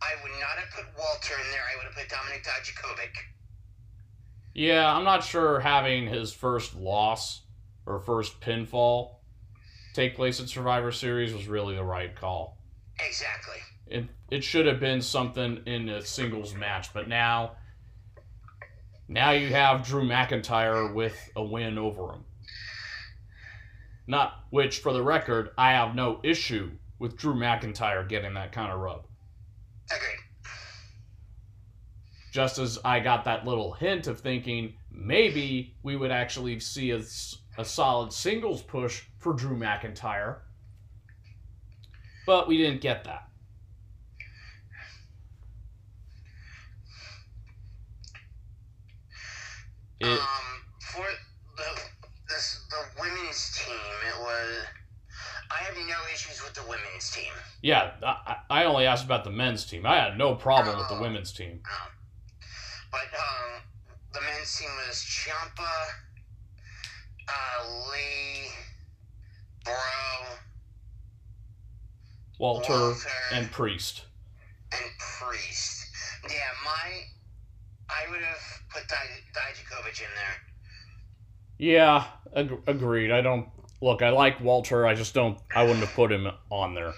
[0.00, 1.62] I would not have put Walter in there.
[1.72, 3.12] I would have put Dominik Dijakovic.
[4.54, 7.42] Yeah, I'm not sure having his first loss
[7.86, 9.16] or first pinfall
[9.92, 12.58] take place at Survivor Series was really the right call.
[13.00, 13.56] Exactly.
[13.92, 17.56] It it should have been something in a singles match, but now
[19.06, 22.24] now you have Drew McIntyre with a win over him.
[24.06, 28.72] Not which for the record, I have no issue with Drew McIntyre getting that kind
[28.72, 29.04] of rub.
[29.90, 30.18] Agreed.
[32.32, 37.02] Just as I got that little hint of thinking maybe we would actually see a,
[37.58, 40.38] a solid singles push for Drew McIntyre.
[42.24, 43.28] But we didn't get that.
[50.02, 51.04] It, um, for
[51.56, 51.80] the
[52.28, 53.76] this the women's team,
[54.08, 54.66] it was.
[55.50, 57.30] I have no issues with the women's team.
[57.62, 59.84] yeah, I, I only asked about the men's team.
[59.86, 61.60] I had no problem with the women's team.
[62.90, 63.62] But um,
[64.14, 65.72] the men's team was Ciampa,
[67.28, 68.48] uh, Lee,
[69.64, 69.74] Bro,
[72.38, 74.04] Walter Walter, and Priest.
[74.72, 75.86] and Priest.
[76.24, 77.02] Yeah, my.
[77.92, 80.36] I would have put Dijakovic in there.
[81.58, 83.12] Yeah, ag- agreed.
[83.12, 83.48] I don't
[83.80, 84.02] look.
[84.02, 84.86] I like Walter.
[84.86, 85.38] I just don't.
[85.54, 86.92] I wouldn't have put him on there.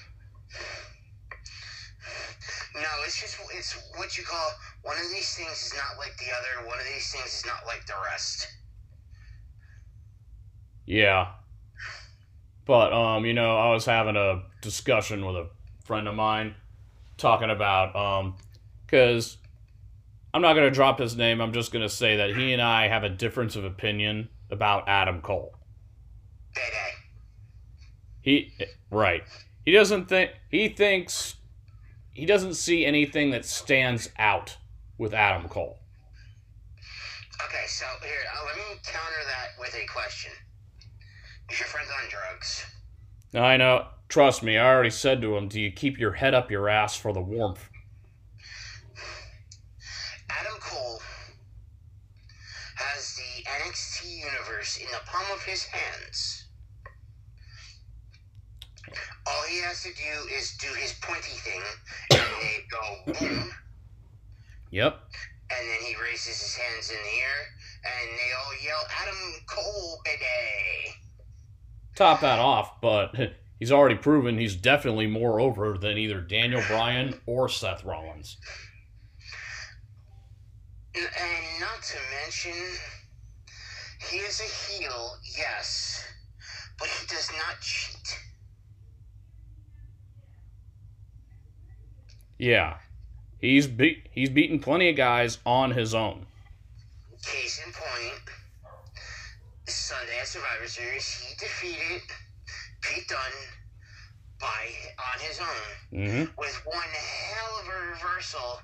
[2.75, 4.51] No, it's just it's what you call
[4.83, 6.69] one of these things is not like the other.
[6.69, 8.49] One of these things is not like the rest.
[10.87, 11.29] Yeah.
[12.67, 15.49] But um, you know, I was having a discussion with a
[15.85, 16.55] friend of mine
[17.17, 18.37] talking about um
[18.89, 19.37] cuz
[20.35, 21.41] I'm not going to drop his name.
[21.41, 24.89] I'm just going to say that he and I have a difference of opinion about
[24.89, 25.55] Adam Cole.
[26.57, 26.95] Day day.
[28.21, 28.53] He
[28.91, 29.23] right.
[29.65, 31.37] He doesn't think he thinks
[32.13, 34.57] he doesn't see anything that stands out
[34.99, 35.79] with Adam Cole.
[37.45, 40.33] Okay, so here, uh, let me counter that with a question.
[41.51, 42.67] Is your friend on drugs?
[43.35, 43.87] I know.
[44.09, 46.97] Trust me, I already said to him, "Do you keep your head up your ass
[46.97, 47.69] for the warmth?"
[50.31, 51.01] Adam Cole
[52.77, 56.47] has the NXT universe in the palm of his hands.
[59.27, 61.63] All he has to do is do his pointy thing,
[62.13, 63.51] and they go boom,
[64.71, 65.01] Yep.
[65.51, 67.41] and then he raises his hands in the air,
[67.85, 70.95] and they all yell, Adam Cole, baby!
[71.95, 73.15] top that off, but
[73.59, 78.37] he's already proven he's definitely more over than either Daniel Bryan or Seth Rollins.
[80.95, 82.53] And not to mention,
[84.11, 86.05] he is a heel, yes,
[86.79, 88.19] but he does not cheat.
[92.39, 92.79] Yeah.
[93.41, 96.27] He's beat he's beaten plenty of guys on his own.
[97.23, 98.21] Case in point,
[99.67, 102.03] Sunday at Survivor Series, he defeated
[102.83, 103.19] Pete Dunne
[104.41, 106.37] by on his own Mhm.
[106.37, 108.63] with one hell of a reversal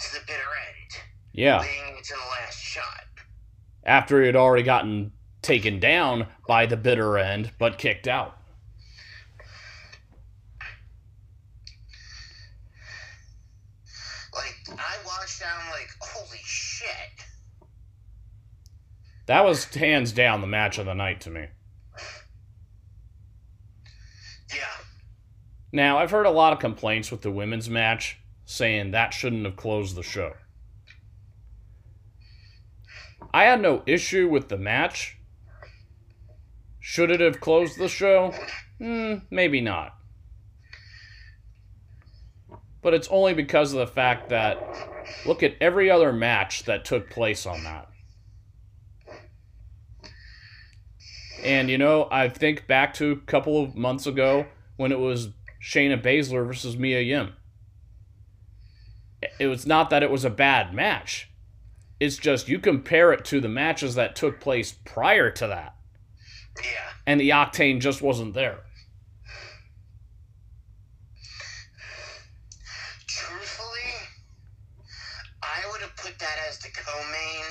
[0.00, 0.90] to the bitter end,
[1.32, 1.60] Yeah.
[1.60, 3.06] leading to the last shot.
[3.84, 5.12] After he had already gotten
[5.42, 8.38] taken down by the bitter end but kicked out.
[14.34, 16.88] Like I watched that, I'm like, holy shit!
[19.26, 21.46] That was hands down the match of the night to me.
[24.54, 24.64] Yeah,
[25.72, 29.56] Now, I've heard a lot of complaints with the women's match saying that shouldn't have
[29.56, 30.34] closed the show.
[33.34, 35.18] I had no issue with the match.
[36.78, 38.32] Should it have closed the show?
[38.78, 39.96] Hmm, maybe not.
[42.80, 44.64] But it's only because of the fact that
[45.26, 47.88] look at every other match that took place on that.
[51.42, 55.30] And you know, I think back to a couple of months ago when it was
[55.60, 57.32] Shayna Baszler versus Mia Yim.
[59.40, 61.30] It was not that it was a bad match.
[62.00, 65.74] It's just you compare it to the matches that took place prior to that,
[66.62, 66.90] Yeah.
[67.06, 68.60] and the octane just wasn't there.
[73.06, 73.92] Truthfully,
[75.42, 77.44] I would have put that as the co-main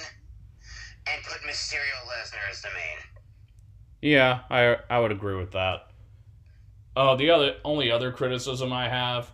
[1.07, 2.97] and put Mysterio Lesnar as the main.
[4.01, 5.87] Yeah, I I would agree with that.
[6.95, 9.31] Oh, the other only other criticism I have: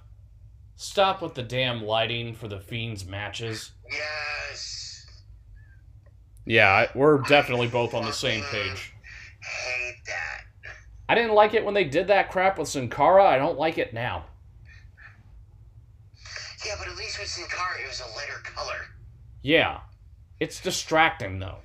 [0.75, 3.71] stop with the damn lighting for the Fiends matches.
[3.89, 4.01] Yes.
[6.49, 8.91] Yeah, we're definitely both on the same page.
[9.39, 10.45] Hate that.
[11.07, 13.23] I didn't like it when they did that crap with Sin Cara.
[13.23, 14.25] I don't like it now.
[16.65, 18.79] Yeah, but at least with Sin Cara, it was a lighter color.
[19.43, 19.81] Yeah,
[20.39, 21.59] it's distracting though.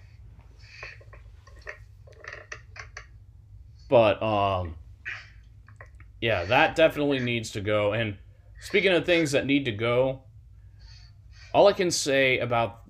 [3.89, 4.75] But um,
[6.21, 7.95] yeah, that definitely needs to go.
[7.95, 8.19] And
[8.61, 10.25] speaking of things that need to go,
[11.55, 12.83] all I can say about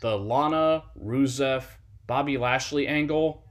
[0.00, 1.64] the Lana Rusev
[2.06, 3.44] Bobby Lashley angle,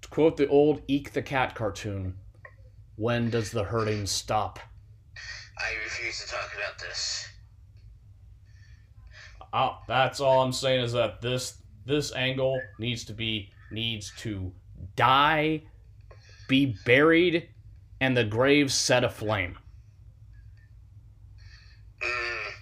[0.00, 2.18] to quote the old Eek the Cat cartoon,
[2.96, 4.58] "When does the hurting stop?"
[5.58, 7.28] I refuse to talk about this.
[9.52, 14.52] Oh, that's all I'm saying is that this this angle needs to be needs to
[14.96, 15.62] die,
[16.48, 17.48] be buried,
[18.00, 19.58] and the grave set aflame.
[22.02, 22.52] Mm,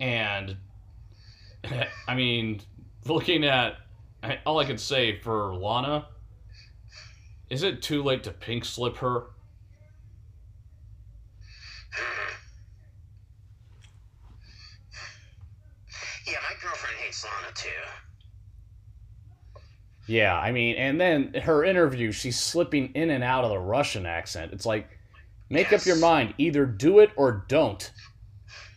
[0.00, 0.56] And
[2.08, 2.60] I mean,
[3.06, 3.76] looking at
[4.46, 6.06] all I can say for Lana,
[7.50, 9.24] is it too late to pink slip her?
[16.26, 17.68] yeah, my girlfriend hates Lana too.
[20.06, 24.06] Yeah, I mean, and then her interview, she's slipping in and out of the Russian
[24.06, 24.52] accent.
[24.52, 24.88] It's like,
[25.50, 26.34] make up your mind.
[26.36, 27.90] Either do it or don't.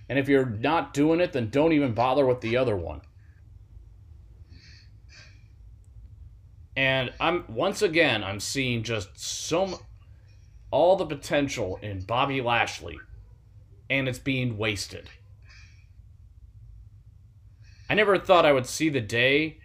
[0.09, 3.01] And if you're not doing it, then don't even bother with the other one.
[6.75, 9.79] And I'm once again I'm seeing just so
[10.71, 12.97] all the potential in Bobby Lashley
[13.89, 15.09] and it's being wasted.
[17.89, 19.59] I never thought I would see the day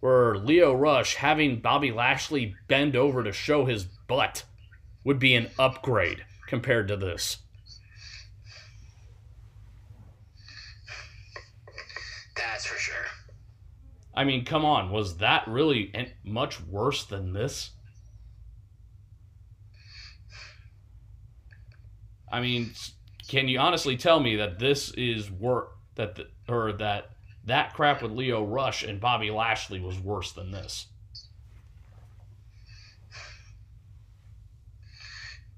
[0.00, 4.44] where Leo Rush having Bobby Lashley bend over to show his butt
[5.04, 7.38] would be an upgrade compared to this.
[12.36, 13.06] That's for sure.
[14.16, 15.92] I mean, come on, was that really
[16.24, 17.70] much worse than this?
[22.32, 22.72] I mean,
[23.28, 27.10] can you honestly tell me that this is work that the, or that
[27.44, 30.86] that crap with Leo Rush and Bobby Lashley was worse than this?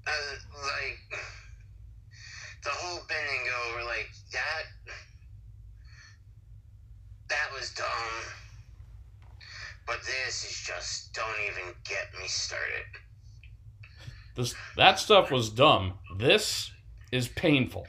[0.05, 0.11] Uh,
[0.53, 1.21] like
[2.63, 4.93] the whole bending over, like that.
[7.29, 8.18] That was dumb.
[9.89, 12.85] But this is just don't even get me started.
[14.35, 15.95] This that stuff was dumb.
[16.15, 16.71] This
[17.11, 17.87] is painful.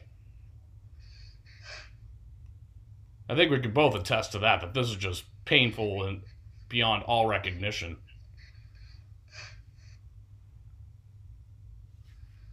[3.29, 6.23] I think we could both attest to that that this is just painful and
[6.71, 7.99] beyond all recognition.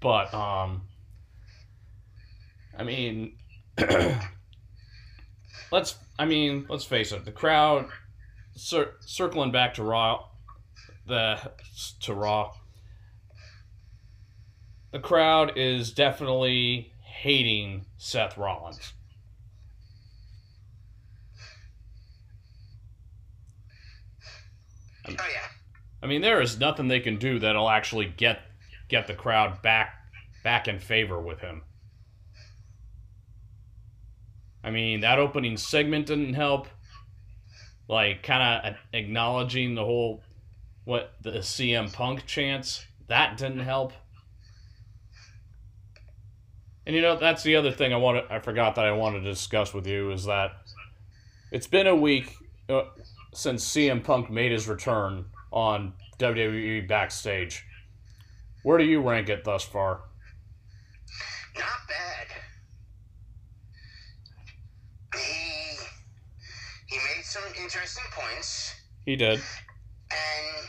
[0.01, 0.81] But um
[2.77, 3.37] I mean
[5.71, 7.87] let's I mean, let's face it, the crowd
[8.57, 10.25] cir- circling back to Raw
[11.05, 11.39] the
[12.01, 12.51] to Raw
[14.91, 18.93] the crowd is definitely hating Seth Rollins.
[25.07, 25.47] Oh yeah.
[26.01, 28.39] I mean, there is nothing they can do that'll actually get
[28.87, 29.93] get the crowd back
[30.43, 31.63] back in favor with him.
[34.63, 36.67] I mean, that opening segment didn't help.
[37.87, 40.23] Like, kind of acknowledging the whole
[40.83, 43.93] what the CM Punk chance that didn't help.
[46.85, 48.25] And you know, that's the other thing I wanted.
[48.29, 50.51] I forgot that I wanted to discuss with you is that
[51.51, 52.33] it's been a week
[52.69, 52.83] uh,
[53.33, 57.65] since CM Punk made his return on WWE backstage.
[58.63, 60.01] Where do you rank it thus far?
[61.55, 62.27] Not bad.
[65.15, 65.77] He
[66.87, 68.73] he made some interesting points,
[69.05, 69.39] He did.
[70.11, 70.67] and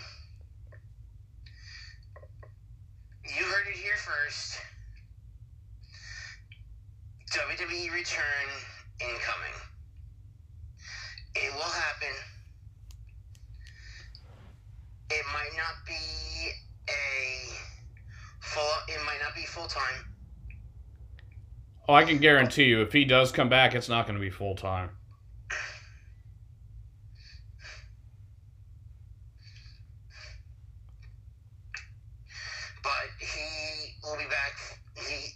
[3.24, 4.58] you heard it here first.
[7.32, 8.48] WWE return
[9.00, 9.54] incoming.
[11.36, 12.14] It will happen.
[15.10, 16.50] it might not be
[16.90, 17.52] a
[18.40, 18.70] full.
[18.88, 20.04] It might not be full time.
[21.88, 24.30] Oh, I can guarantee you, if he does come back, it's not going to be
[24.30, 24.90] full time.
[32.82, 34.52] But he will be back.
[34.94, 35.32] He,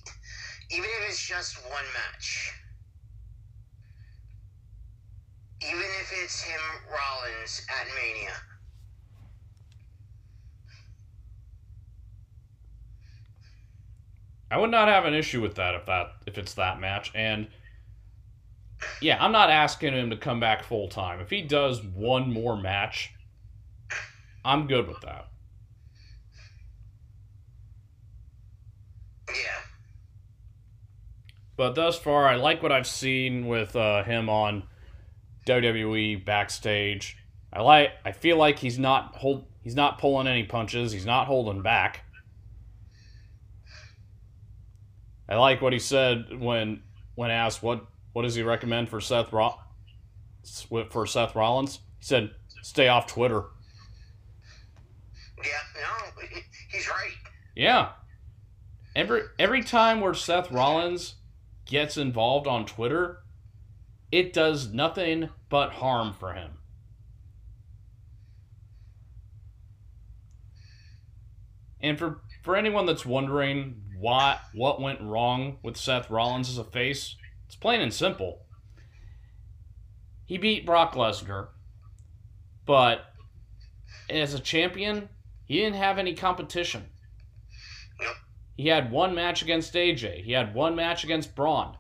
[0.77, 2.53] even if it's just one match,
[5.63, 8.33] even if it's him Rollins at Mania.
[14.51, 17.13] I would not have an issue with that if that if it's that match.
[17.15, 17.49] And
[19.01, 21.21] yeah, I'm not asking him to come back full time.
[21.21, 23.13] If he does one more match,
[24.45, 25.29] I'm good with that.
[29.29, 29.63] Yeah.
[31.57, 34.65] But thus far, I like what I've seen with uh, him on
[35.47, 37.19] WWE backstage.
[37.53, 37.91] I like.
[38.05, 39.47] I feel like he's not hold.
[39.63, 40.93] He's not pulling any punches.
[40.93, 42.05] He's not holding back.
[45.29, 46.83] I like what he said when
[47.15, 49.59] when asked what what does he recommend for Seth Ro-
[50.91, 51.81] for Seth Rollins.
[51.99, 53.45] He said, "Stay off Twitter."
[55.39, 55.51] Yeah.
[55.75, 56.27] No,
[56.71, 57.13] he's right.
[57.55, 57.91] Yeah.
[58.95, 61.15] Every every time where Seth Rollins
[61.65, 63.23] gets involved on Twitter,
[64.11, 66.59] it does nothing but harm for him.
[71.81, 76.65] And for for anyone that's wondering what what went wrong with Seth Rollins as a
[76.65, 77.15] face,
[77.47, 78.41] it's plain and simple.
[80.27, 81.49] He beat Brock Lesnar,
[82.67, 83.05] but
[84.11, 85.09] as a champion,
[85.45, 86.87] he didn't have any competition.
[88.57, 90.25] He had one match against AJ.
[90.25, 91.77] He had one match against Braun.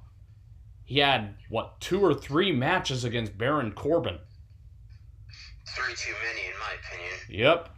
[0.84, 4.18] He had what two or three matches against Baron Corbin.
[5.74, 7.14] Three too many, in my opinion.
[7.28, 7.68] Yep.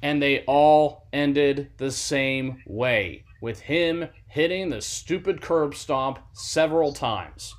[0.00, 6.92] And they all ended the same way, with him hitting the stupid curb stomp several
[6.92, 7.56] times.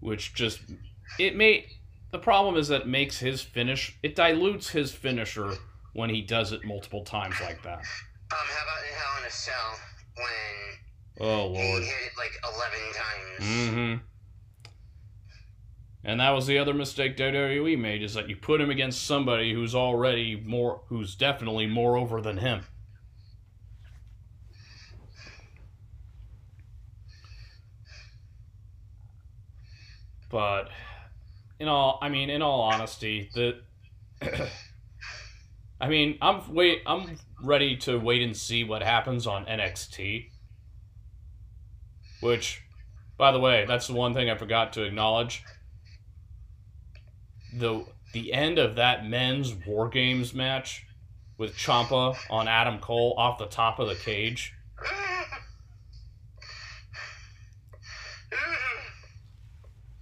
[0.00, 0.60] Which just
[1.20, 1.66] it may
[2.10, 5.52] the problem is that it makes his finish it dilutes his finisher
[5.92, 7.78] when he does it multiple times like that.
[7.78, 7.84] Um,
[8.30, 9.78] how about in Hell in a Cell
[10.16, 13.70] when Oh he hit it like eleven times?
[13.70, 14.13] Mm-hmm.
[16.04, 19.54] And that was the other mistake WWE made is that you put him against somebody
[19.54, 22.62] who's already more, who's definitely more over than him.
[30.30, 30.68] But,
[31.58, 33.62] in all, I mean, in all honesty, the,
[35.80, 40.28] I mean, I'm wait, I'm ready to wait and see what happens on NXT.
[42.20, 42.62] Which,
[43.16, 45.44] by the way, that's the one thing I forgot to acknowledge.
[47.54, 50.86] The the end of that men's War Games match
[51.38, 54.52] with Ciampa on Adam Cole off the top of the cage.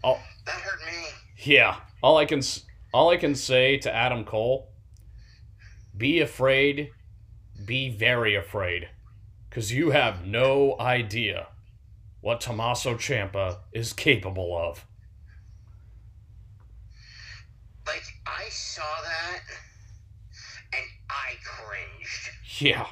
[0.05, 1.09] Oh, That hurt me.
[1.45, 1.77] yeah.
[2.03, 2.43] All I can
[2.93, 4.69] all I can say to Adam Cole,
[5.97, 6.91] be afraid,
[7.65, 8.89] be very afraid,
[9.51, 11.49] cuz you have no idea
[12.21, 14.85] what Tommaso Ciampa is capable of.
[17.87, 19.41] Like I saw that,
[20.73, 22.31] and I cringed.
[22.61, 22.87] Yeah.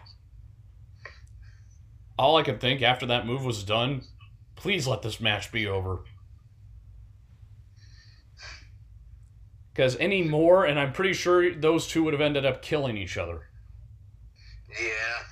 [2.18, 4.02] All I could think after that move was done,
[4.56, 6.04] please let this match be over.
[9.72, 13.16] Because any more, and I'm pretty sure those two would have ended up killing each
[13.16, 13.48] other.
[14.68, 15.24] Yeah.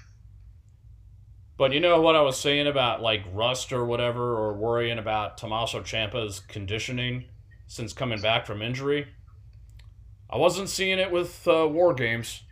[1.59, 5.37] But you know what I was saying about like rust or whatever, or worrying about
[5.37, 7.25] Tommaso Ciampa's conditioning
[7.67, 9.09] since coming back from injury?
[10.31, 12.43] I wasn't seeing it with uh, War Games.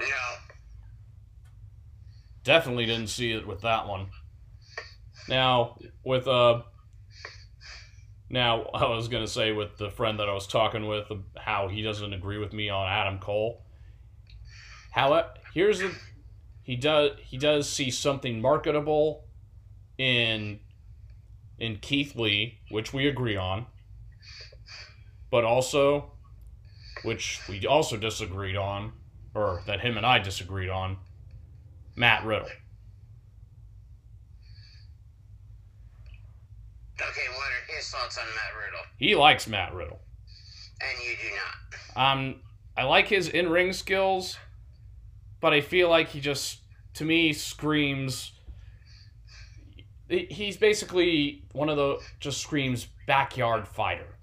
[0.00, 0.06] No.
[2.44, 4.06] Definitely didn't see it with that one.
[5.28, 6.62] Now, with uh
[8.28, 11.06] now I was gonna say with the friend that I was talking with
[11.36, 13.62] how he doesn't agree with me on Adam Cole.
[14.90, 15.94] How here's the
[16.62, 19.24] he does he does see something marketable
[19.98, 20.60] in
[21.58, 23.66] in Keith Lee, which we agree on,
[25.30, 26.12] but also
[27.02, 28.92] which we also disagreed on,
[29.34, 30.98] or that him and I disagreed on,
[31.96, 32.48] Matt Riddle.
[37.00, 38.84] Okay, what are his thoughts on Matt Riddle?
[38.96, 40.00] He likes Matt Riddle.
[40.80, 41.34] And you do
[41.96, 42.12] not.
[42.12, 42.36] Um,
[42.76, 44.38] I like his in ring skills,
[45.40, 46.60] but I feel like he just,
[46.94, 48.32] to me, screams.
[50.08, 54.16] He's basically one of the just screams backyard fighter.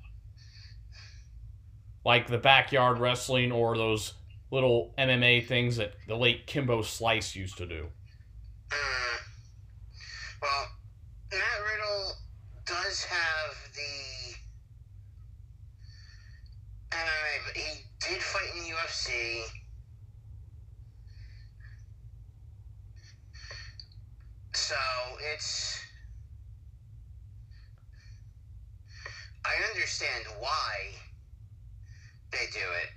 [2.06, 4.14] Like the backyard wrestling or those
[4.52, 7.88] little MMA things that the late Kimbo Slice used to do.
[8.72, 8.76] Uh,
[10.41, 10.68] well,
[11.32, 11.41] Matt
[11.72, 12.14] Riddle
[12.66, 14.36] does have the
[16.91, 19.43] MMA, but he did fight in the UFC.
[24.54, 24.76] So
[25.34, 25.80] it's.
[29.45, 30.93] I understand why
[32.32, 32.89] they do it.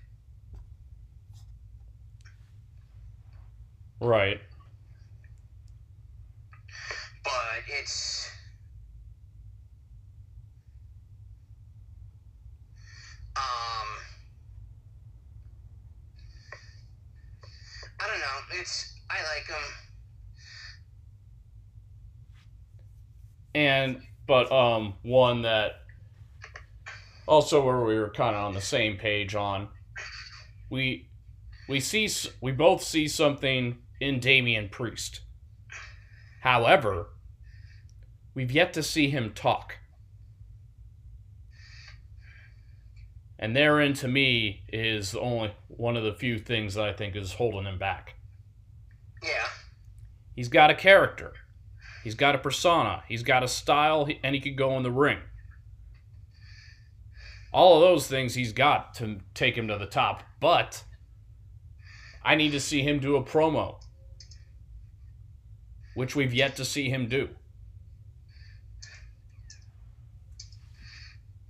[4.05, 4.41] Right.
[7.25, 7.31] but
[7.81, 8.29] it's
[13.37, 13.89] um
[18.01, 18.61] I don't know.
[18.61, 19.57] It's I like them.
[23.55, 25.82] and but um one that
[27.33, 29.67] also where we were kind of on the same page on
[30.71, 31.09] we
[31.67, 35.21] we see s- we both see something in Damian Priest.
[36.43, 37.07] However,
[38.35, 39.77] we've yet to see him talk.
[43.39, 47.17] And therein to me is the only one of the few things that I think
[47.17, 48.15] is holding him back.
[49.23, 49.49] Yeah.
[50.37, 51.33] He's got a character.
[52.05, 53.05] He's got a persona.
[53.09, 55.19] He's got a style, and he could go in the ring.
[57.53, 60.23] All of those things he's got to take him to the top.
[60.41, 60.85] But
[62.25, 63.81] I need to see him do a promo,
[65.95, 67.29] which we've yet to see him do.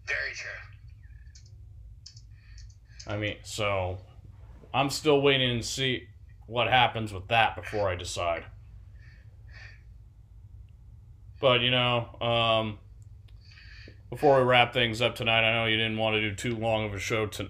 [0.07, 0.51] Very true.
[3.07, 3.99] I mean, so
[4.75, 6.09] I'm still waiting to see
[6.47, 8.45] what happens with that before I decide.
[11.41, 12.79] But you know, um,
[14.13, 16.85] before we wrap things up tonight, I know you didn't want to do too long
[16.85, 17.49] of a show to,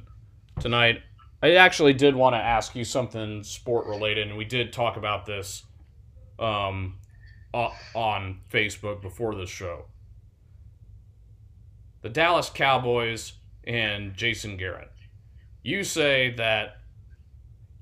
[0.60, 1.00] tonight.
[1.42, 5.26] I actually did want to ask you something sport related, and we did talk about
[5.26, 5.64] this
[6.38, 7.00] um,
[7.52, 9.86] on Facebook before the show.
[12.02, 13.32] The Dallas Cowboys
[13.64, 14.92] and Jason Garrett.
[15.64, 16.76] You say that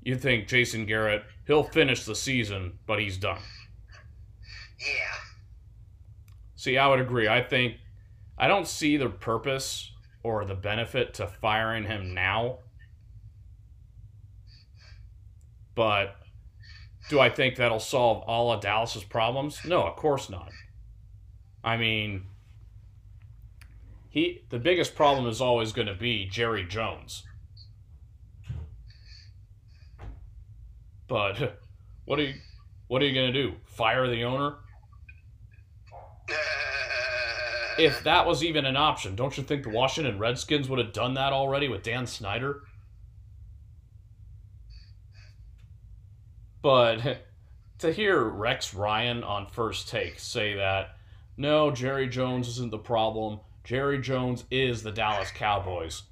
[0.01, 3.41] you think Jason Garrett he'll finish the season, but he's done.
[4.79, 5.19] Yeah.
[6.55, 7.27] See, I would agree.
[7.27, 7.75] I think
[8.41, 9.91] I don't see the purpose
[10.23, 12.57] or the benefit to firing him now.
[15.75, 16.15] But
[17.07, 19.63] do I think that'll solve all of Dallas's problems?
[19.63, 20.51] No, of course not.
[21.63, 22.23] I mean,
[24.09, 27.23] he the biggest problem is always going to be Jerry Jones.
[31.07, 31.59] But
[32.05, 32.33] what are you
[32.87, 33.55] what are you going to do?
[33.65, 34.55] Fire the owner?
[37.81, 41.15] If that was even an option, don't you think the Washington Redskins would have done
[41.15, 42.61] that already with Dan Snyder?
[46.61, 47.25] But
[47.79, 50.95] to hear Rex Ryan on first take say that,
[51.37, 53.39] no, Jerry Jones isn't the problem.
[53.63, 56.03] Jerry Jones is the Dallas Cowboys.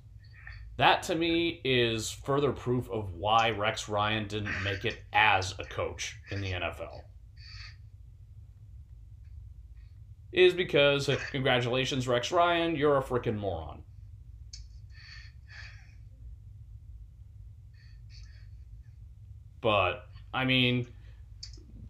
[0.77, 5.65] That to me is further proof of why Rex Ryan didn't make it as a
[5.65, 7.03] coach in the NFL.
[10.31, 13.83] Is because congratulations, Rex Ryan, you're a freaking moron.
[19.61, 20.87] But I mean,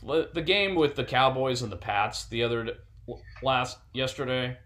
[0.02, 2.78] the game with the Cowboys and the Pats the other
[3.44, 4.58] last yesterday.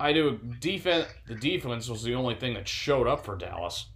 [0.00, 1.06] I do defense.
[1.28, 3.86] The defense was the only thing that showed up for Dallas.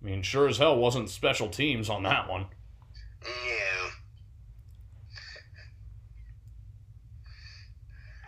[0.00, 2.46] I mean, sure as hell wasn't special teams on that one.
[3.22, 3.90] Mm, yeah.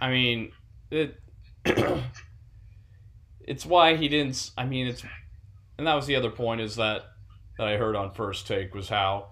[0.05, 0.52] I mean,
[0.90, 1.18] it.
[3.40, 4.50] it's why he didn't.
[4.55, 5.02] I mean, it's,
[5.78, 7.07] and that was the other point is that
[7.57, 9.28] that I heard on first take was how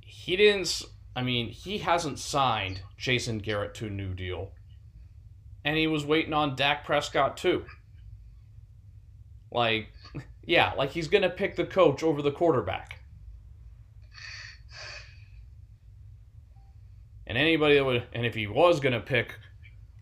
[0.00, 0.82] he didn't.
[1.14, 4.50] I mean, he hasn't signed Jason Garrett to a new deal,
[5.64, 7.66] and he was waiting on Dak Prescott too.
[9.52, 9.92] Like,
[10.44, 12.99] yeah, like he's gonna pick the coach over the quarterback.
[17.30, 19.36] And anybody that would, and if he was gonna pick,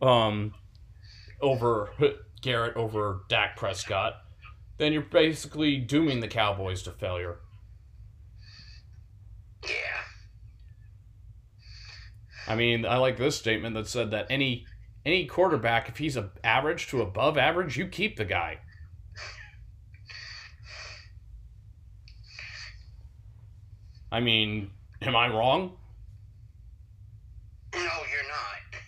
[0.00, 0.54] um,
[1.42, 1.90] over
[2.42, 4.14] Garrett over Dak Prescott,
[4.78, 7.36] then you're basically dooming the Cowboys to failure.
[9.62, 9.74] Yeah.
[12.46, 14.64] I mean, I like this statement that said that any
[15.04, 18.60] any quarterback, if he's a average to above average, you keep the guy.
[24.10, 24.70] I mean,
[25.02, 25.74] am I wrong?
[27.74, 28.80] No, you're not.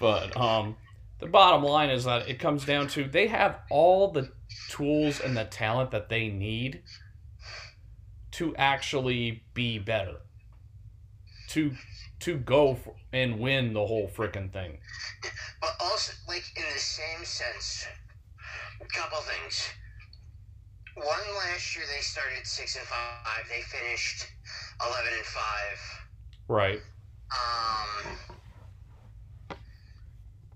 [0.00, 0.76] But um,
[1.18, 4.30] the bottom line is that it comes down to they have all the
[4.68, 6.82] tools and the talent that they need
[8.32, 10.16] to actually be better.
[11.50, 11.72] To
[12.20, 14.78] to go for, and win the whole freaking thing.
[15.60, 17.86] But also, like in the same sense,
[18.80, 19.68] a couple things.
[20.94, 23.44] One last year they started six and five.
[23.48, 24.26] They finished
[24.80, 26.06] eleven and five.
[26.48, 26.80] Right.
[27.30, 28.16] Um,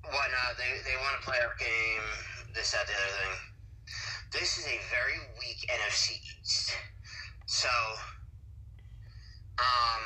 [0.05, 0.59] whatnot.
[0.59, 2.07] They they won a playoff game.
[2.55, 3.35] This that the other thing.
[4.33, 6.73] This is a very weak NFC East.
[7.47, 7.69] So,
[9.59, 10.03] um,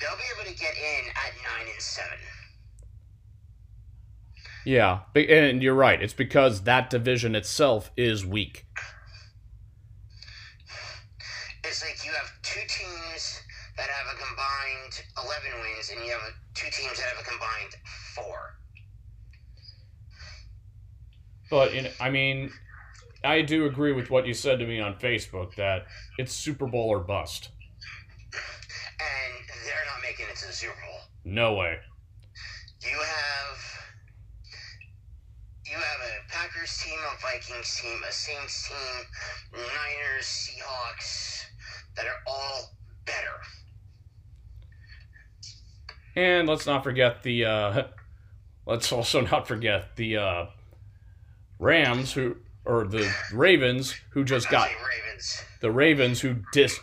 [0.00, 2.18] they'll be able to get in at nine and seven.
[4.64, 6.02] Yeah, and you're right.
[6.02, 8.66] It's because that division itself is weak.
[11.64, 13.37] It's like you have two teams
[13.78, 16.20] that have a combined 11 wins, and you have
[16.54, 17.74] two teams that have a combined
[18.14, 18.58] four.
[21.48, 22.50] But in, I mean,
[23.24, 25.86] I do agree with what you said to me on Facebook that
[26.18, 27.50] it's Super Bowl or bust.
[29.00, 31.00] And they're not making it to the Super Bowl.
[31.24, 31.78] No way.
[32.82, 33.38] You have
[35.66, 39.04] you have a Packers team, a Vikings team, a Saints team,
[39.52, 41.44] Niners, Seahawks
[41.96, 42.74] that are all
[43.04, 43.40] better.
[46.18, 47.44] And let's not forget the.
[47.44, 47.82] Uh,
[48.66, 50.46] let's also not forget the uh,
[51.60, 55.44] Rams who or the Ravens who just got Ravens.
[55.60, 56.80] the Ravens who dis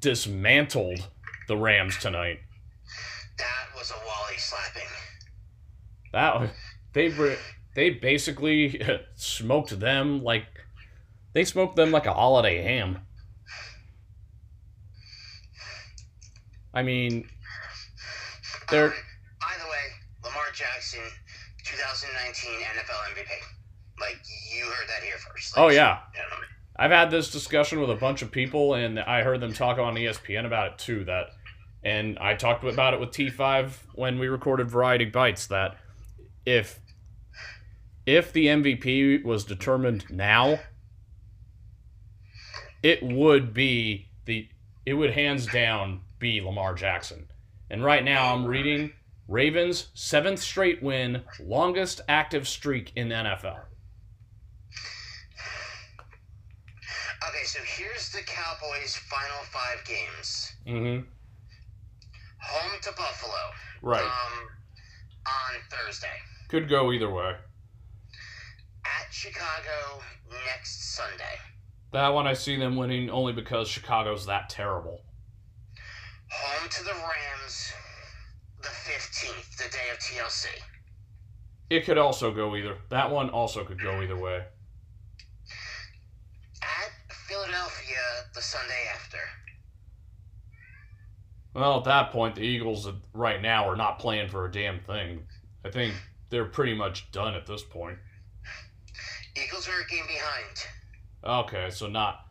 [0.00, 1.08] dismantled
[1.46, 2.38] the Rams tonight.
[3.36, 4.88] That was a Wally slapping.
[6.14, 6.50] That
[6.94, 7.36] they were
[7.74, 8.82] they basically
[9.14, 10.46] smoked them like
[11.34, 13.00] they smoked them like a holiday ham.
[16.72, 17.28] I mean,
[18.70, 19.86] they're by the way,
[20.24, 21.00] Lamar Jackson,
[21.64, 23.30] 2019 NFL MVP.
[24.00, 24.18] Like
[24.54, 25.54] you heard that here first.
[25.56, 25.98] oh yeah.
[26.06, 26.48] and gentlemen.
[26.76, 29.94] I've had this discussion with a bunch of people, and I heard them talk on
[29.94, 31.04] ESPN about it too.
[31.04, 31.26] That,
[31.82, 35.46] and I talked about it with T5 when we recorded Variety Bites.
[35.48, 35.76] That
[36.46, 36.80] if
[38.06, 40.58] if the MVP was determined now,
[42.82, 44.48] it would be the
[44.86, 47.28] it would hands down be Lamar Jackson.
[47.70, 48.92] And right now, I'm reading
[49.28, 53.60] Ravens seventh straight win, longest active streak in the NFL.
[57.28, 60.52] Okay, so here's the Cowboys' final five games.
[60.66, 61.06] Mm-hmm.
[62.42, 63.36] Home to Buffalo.
[63.82, 64.02] Right.
[64.02, 64.48] Um,
[65.26, 66.08] on Thursday.
[66.48, 67.36] Could go either way.
[68.84, 70.02] At Chicago
[70.46, 71.38] next Sunday.
[71.92, 75.02] That one I see them winning only because Chicago's that terrible.
[76.30, 77.72] Home to the Rams
[78.62, 80.46] the 15th, the day of TLC.
[81.70, 82.76] It could also go either.
[82.90, 84.44] That one also could go either way.
[86.62, 87.96] At Philadelphia
[88.34, 89.18] the Sunday after.
[91.54, 95.24] Well, at that point, the Eagles right now are not playing for a damn thing.
[95.64, 95.94] I think
[96.28, 97.98] they're pretty much done at this point.
[99.36, 101.46] Eagles are a game behind.
[101.46, 102.26] Okay, so not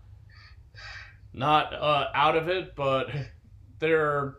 [1.34, 3.10] not uh, out of it, but
[3.80, 4.36] they're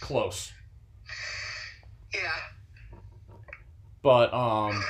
[0.00, 0.52] close.
[2.14, 2.20] Yeah.
[4.02, 4.82] But um,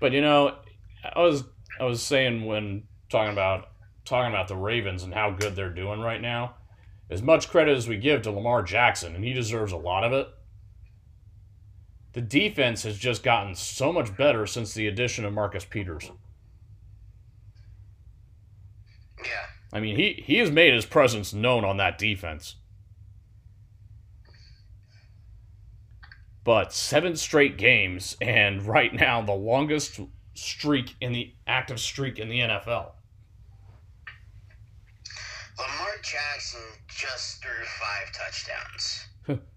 [0.00, 0.56] but you know,
[1.04, 1.44] I was
[1.80, 3.68] I was saying when talking about
[4.04, 6.54] talking about the Ravens and how good they're doing right now.
[7.08, 10.12] As much credit as we give to Lamar Jackson, and he deserves a lot of
[10.12, 10.28] it.
[12.14, 16.10] The defense has just gotten so much better since the addition of Marcus Peters.
[19.22, 19.55] Yeah.
[19.76, 22.54] I mean, he, he has made his presence known on that defense.
[26.44, 30.00] But seven straight games, and right now the longest
[30.32, 32.92] streak in the active streak in the NFL.
[35.58, 39.08] Lamar Jackson just threw five touchdowns.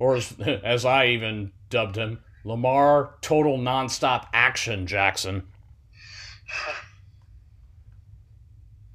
[0.00, 0.32] Or as,
[0.62, 5.48] as I even dubbed him, Lamar Total Nonstop Action Jackson.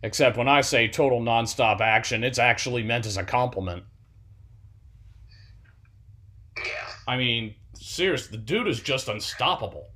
[0.04, 3.84] Except when I say total nonstop action, it's actually meant as a compliment.
[6.58, 6.64] Yeah.
[7.08, 9.88] I mean, serious, the dude is just unstoppable.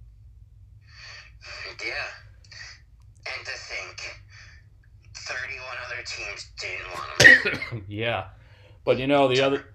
[1.86, 1.94] Yeah.
[3.26, 4.22] And to think,
[5.14, 7.86] 31 other teams didn't want him.
[7.90, 8.28] yeah.
[8.86, 9.66] But you know, the other.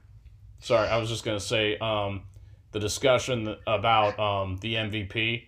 [0.60, 2.22] Sorry, I was just going to say um,
[2.70, 5.42] the discussion about um, the MVP.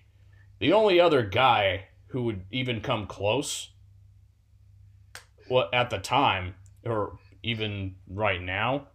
[0.59, 3.71] The only other guy who would even come close
[5.49, 8.89] what at the time, or even right now,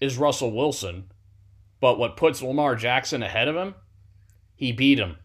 [0.00, 1.10] is Russell Wilson.
[1.80, 3.74] But what puts Lamar Jackson ahead of him?
[4.56, 5.16] He beat him.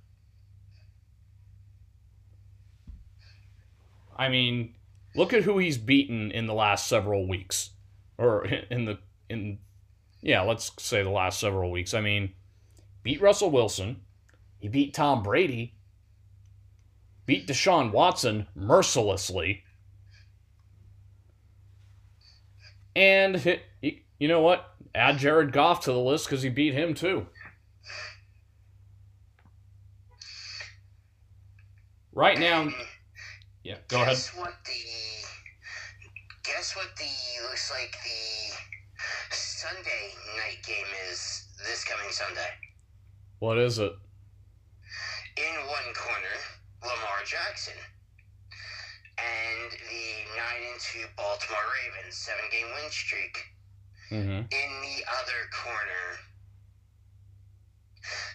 [4.15, 4.75] I mean,
[5.15, 7.71] look at who he's beaten in the last several weeks,
[8.17, 8.99] or in the
[9.29, 9.59] in,
[10.21, 11.93] yeah, let's say the last several weeks.
[11.93, 12.33] I mean,
[13.01, 14.01] beat Russell Wilson,
[14.59, 15.75] he beat Tom Brady,
[17.25, 19.63] beat Deshaun Watson mercilessly,
[22.95, 24.69] and hit, you know what?
[24.95, 27.25] Add Jared Goff to the list because he beat him too.
[32.11, 32.69] Right now,
[33.63, 34.09] yeah, go ahead.
[34.09, 34.71] Guess what the
[36.43, 42.49] guess what the looks like the Sunday night game is this coming Sunday.
[43.39, 43.93] What is it?
[45.37, 46.37] In one corner,
[46.83, 47.73] Lamar Jackson.
[49.23, 50.05] And the
[50.35, 53.37] nine and two Baltimore Ravens, seven game win streak.
[54.11, 54.51] Mm-hmm.
[54.51, 56.05] In the other corner,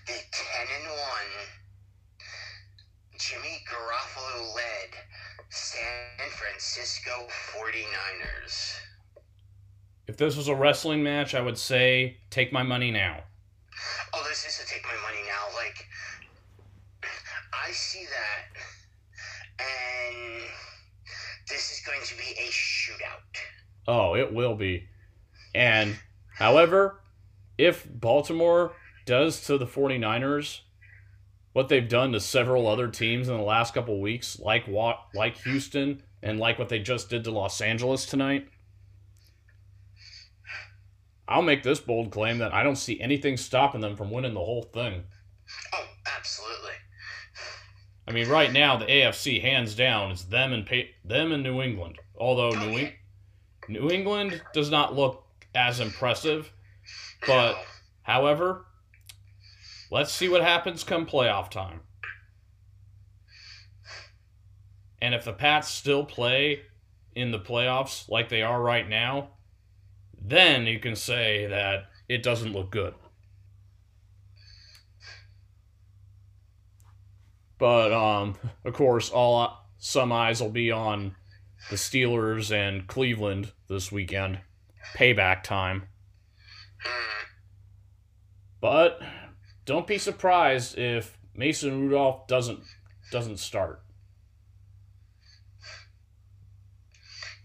[0.06, 1.32] the ten and one
[3.18, 4.90] Jimmy Garoppolo led
[5.50, 8.76] San Francisco 49ers.
[10.06, 13.24] If this was a wrestling match, I would say take my money now.
[14.14, 15.54] Oh, this is to take my money now.
[15.54, 15.84] Like,
[17.52, 18.60] I see that,
[19.58, 20.48] and
[21.48, 23.38] this is going to be a shootout.
[23.86, 24.88] Oh, it will be.
[25.54, 25.96] And,
[26.36, 27.00] however,
[27.56, 28.72] if Baltimore
[29.06, 30.60] does to the 49ers
[31.54, 34.68] what they've done to several other teams in the last couple of weeks, like
[35.14, 38.48] like Houston and like what they just did to Los Angeles tonight,
[41.26, 44.40] I'll make this bold claim that I don't see anything stopping them from winning the
[44.40, 45.04] whole thing.
[45.74, 45.87] Oh.
[48.08, 51.60] I mean, right now the AFC hands down is them and pa- them and New
[51.60, 51.98] England.
[52.16, 52.94] Although New oh, Okay.
[53.68, 56.50] New England does not look as impressive,
[57.26, 57.58] but No.
[58.02, 58.64] however,
[59.90, 61.80] let's see what happens come playoff time.
[65.02, 66.62] And if the Pats still play
[67.14, 69.32] in the playoffs like they are right now,
[70.18, 72.94] then you can say that it doesn't look good.
[77.58, 81.16] But um, of course, all some eyes will be on
[81.70, 84.40] the Steelers and Cleveland this weekend.
[84.96, 85.84] Payback time.
[88.60, 89.00] But
[89.64, 92.60] don't be surprised if Mason Rudolph doesn't
[93.12, 93.82] doesn't start.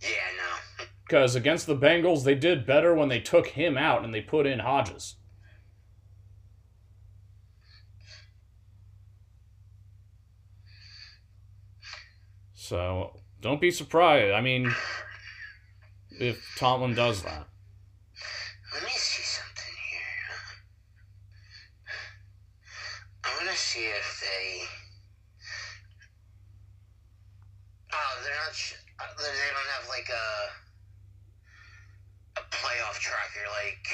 [0.02, 0.08] Yeah,
[0.38, 0.86] no.
[1.06, 4.46] Because against the Bengals, they did better when they took him out and they put
[4.46, 5.16] in Hodges.
[12.74, 14.34] So don't be surprised.
[14.34, 14.74] I mean,
[16.20, 17.46] if Tomlin does that.
[18.74, 20.34] Let me see something here.
[23.26, 24.66] I'm gonna see if they.
[27.94, 28.56] Oh, they're not.
[28.56, 30.26] Sh- uh, they don't have like a
[32.40, 33.86] a playoff tracker like.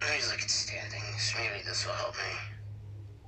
[0.00, 1.34] Let me look at standings.
[1.36, 2.59] Maybe this will help me.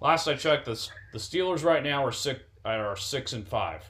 [0.03, 0.75] Last I checked, the
[1.13, 3.89] the Steelers right now are six are six and five,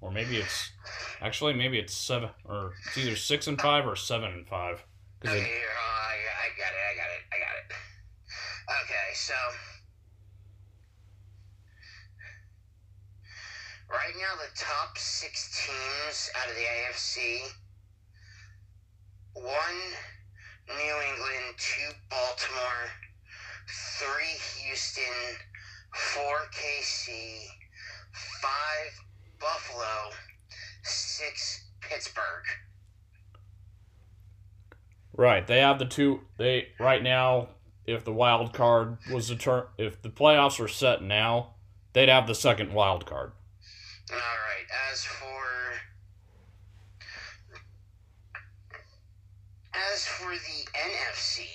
[0.00, 0.72] or maybe it's
[1.20, 4.82] actually maybe it's seven or it's either six and five or seven and five.
[5.24, 7.70] Okay, here, oh, I got it, I got it, I got it.
[8.82, 9.34] Okay, so
[13.88, 17.52] right now the top six teams out of the AFC:
[19.34, 19.78] one
[20.66, 22.90] New England, two Baltimore,
[23.68, 25.36] three Houston,
[25.92, 27.46] four KC,
[28.12, 29.00] five
[29.40, 30.10] Buffalo,
[30.82, 32.44] six Pittsburgh.
[35.16, 36.20] right, they have the two.
[36.38, 37.48] They right now,
[37.86, 41.54] if the wild card was the turn, if the playoffs were set now,
[41.92, 43.32] they'd have the second wild card.
[44.10, 44.66] All right.
[44.92, 45.44] As for
[49.74, 51.46] as for the NFC,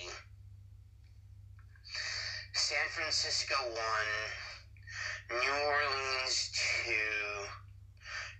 [2.69, 7.47] San Francisco one, New Orleans two,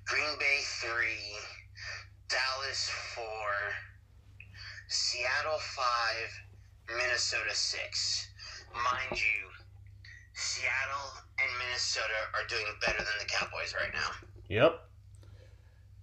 [0.06, 1.34] Green Bay three,
[2.28, 3.50] Dallas four,
[4.88, 8.30] Seattle five, Minnesota six.
[8.72, 9.50] Mind you,
[10.36, 11.10] Seattle
[11.42, 14.12] and Minnesota are doing better than the Cowboys right now.
[14.48, 14.80] Yep.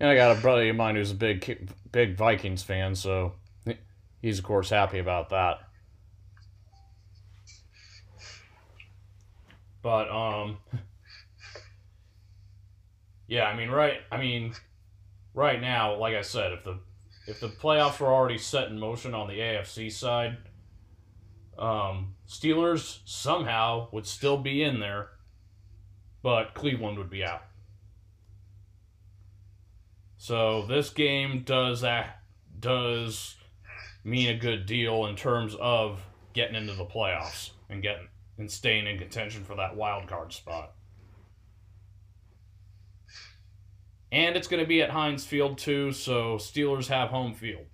[0.01, 3.35] And I got a brother of mine who's a big big Vikings fan, so
[4.20, 5.61] he's of course happy about that.
[9.87, 10.57] But um
[13.28, 14.53] yeah, I mean right, I mean
[15.32, 16.80] right now, like I said, if the
[17.28, 20.39] if the playoffs were already set in motion on the AFC side,
[21.57, 25.11] um, Steelers somehow would still be in there,
[26.20, 27.45] but Cleveland would be out.
[30.16, 32.22] So this game does that
[32.59, 33.37] does
[34.03, 38.09] mean a good deal in terms of getting into the playoffs and getting
[38.39, 40.72] and staying in contention for that wild card spot.
[44.12, 47.66] And it's going to be at Heinz Field too, so Steelers have home field.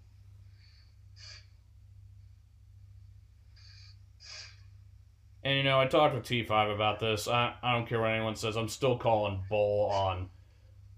[5.45, 7.27] And you know, I talked with T5 about this.
[7.27, 8.57] I, I don't care what anyone says.
[8.57, 10.29] I'm still calling bull on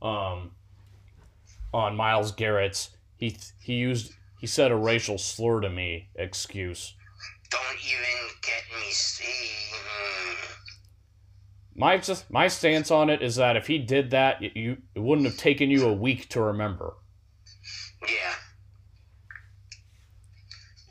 [0.02, 0.50] um
[1.72, 6.94] on Myles Garrett's he he used he said a racial slur to me excuse.
[7.54, 9.34] Don't even get me see.
[11.76, 15.26] My just my stance on it is that if he did that, you it wouldn't
[15.26, 16.94] have taken you a week to remember.
[18.02, 18.34] Yeah.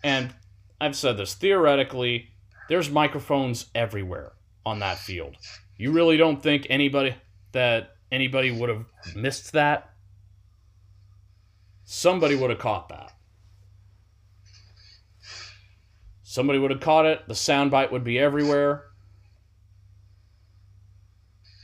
[0.04, 0.34] And
[0.80, 2.30] I've said this theoretically,
[2.70, 4.34] there's microphones everywhere
[4.66, 5.36] on that field.
[5.78, 7.16] You really don't think anybody
[7.54, 8.86] that anybody would have
[9.16, 9.90] missed that?
[11.86, 13.13] Somebody would have caught that.
[16.34, 17.28] Somebody would have caught it.
[17.28, 18.86] The soundbite would be everywhere.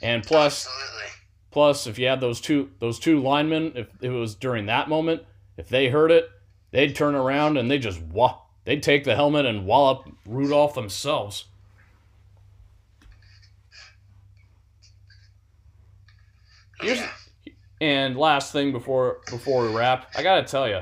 [0.04, 1.12] And plus, Absolutely.
[1.50, 5.24] plus, if you had those two those two linemen, if it was during that moment,
[5.58, 6.30] if they heard it,
[6.70, 11.46] they'd turn around and they just wa- they'd take the helmet and wallop Rudolph themselves.
[16.80, 17.02] Oh, Here's,
[17.82, 20.82] and last thing before before we wrap, I gotta tell you,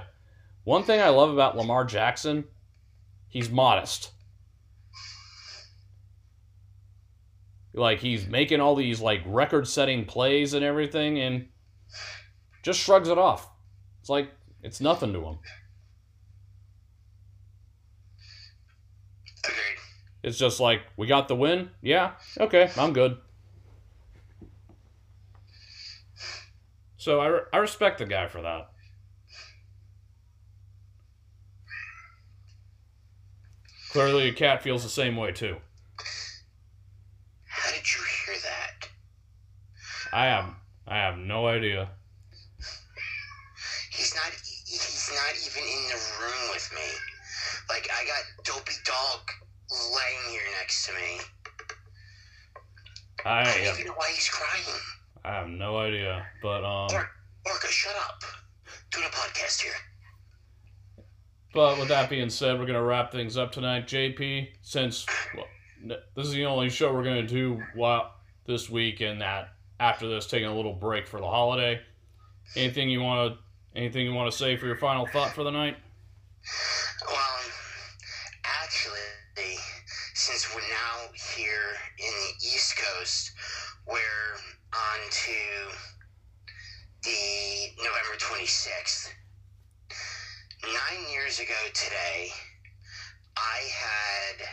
[0.65, 2.43] one thing I love about Lamar Jackson,
[3.37, 4.09] he's modest.
[7.71, 11.49] Like he's making all these like record-setting plays and everything, and
[12.63, 13.47] just shrugs it off.
[14.01, 14.31] It's like
[14.63, 15.37] it's nothing to him.
[20.23, 21.69] It's just like we got the win.
[21.83, 23.17] Yeah, okay, I'm good.
[26.97, 28.71] So I, re- I respect the guy for that.
[33.91, 35.57] Clearly, a cat feels the same way too.
[37.45, 38.89] How did you hear that?
[40.13, 40.53] I have
[40.87, 41.89] I have no idea.
[43.91, 44.31] He's not.
[44.65, 46.87] He's not even in the room with me.
[47.69, 49.19] Like I got Dopey Dog
[49.71, 51.19] laying here next to me.
[53.25, 54.79] I I don't have, even know why he's crying.
[55.25, 56.87] I have no idea, but um,
[57.45, 58.21] Orca, shut up.
[58.91, 59.73] Doing a podcast here.
[61.57, 63.87] But with that being said, we're gonna wrap things up tonight.
[63.87, 65.47] JP, since well,
[66.15, 68.13] this is the only show we're gonna do while
[68.45, 71.81] this week, and that after this, taking a little break for the holiday.
[72.55, 73.39] Anything you want to
[73.75, 75.77] anything you want to say for your final thought for the night?
[77.07, 77.39] Well,
[78.43, 79.57] actually,
[80.13, 83.31] since we're now here in the East Coast,
[83.87, 84.35] we're
[84.75, 85.73] on to
[87.01, 89.11] the November 26th.
[90.63, 92.29] Nine years ago today,
[93.37, 94.47] I had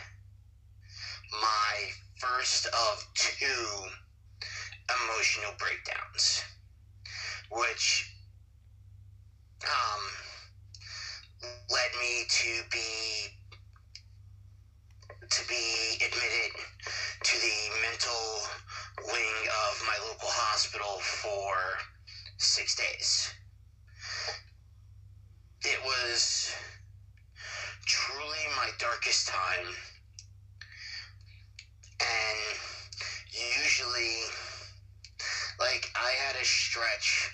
[1.31, 1.89] my
[2.19, 3.89] first of two
[5.01, 6.43] emotional breakdowns,
[7.49, 8.13] which
[9.65, 10.03] um,
[11.71, 13.29] led me to be
[15.27, 16.51] to be admitted
[17.23, 21.55] to the mental wing of my local hospital for
[22.37, 23.33] six days.
[25.67, 26.53] It was
[27.87, 29.73] truly my darkest time,
[31.99, 32.57] and
[33.57, 34.29] usually,
[35.59, 37.31] like, I had a stretch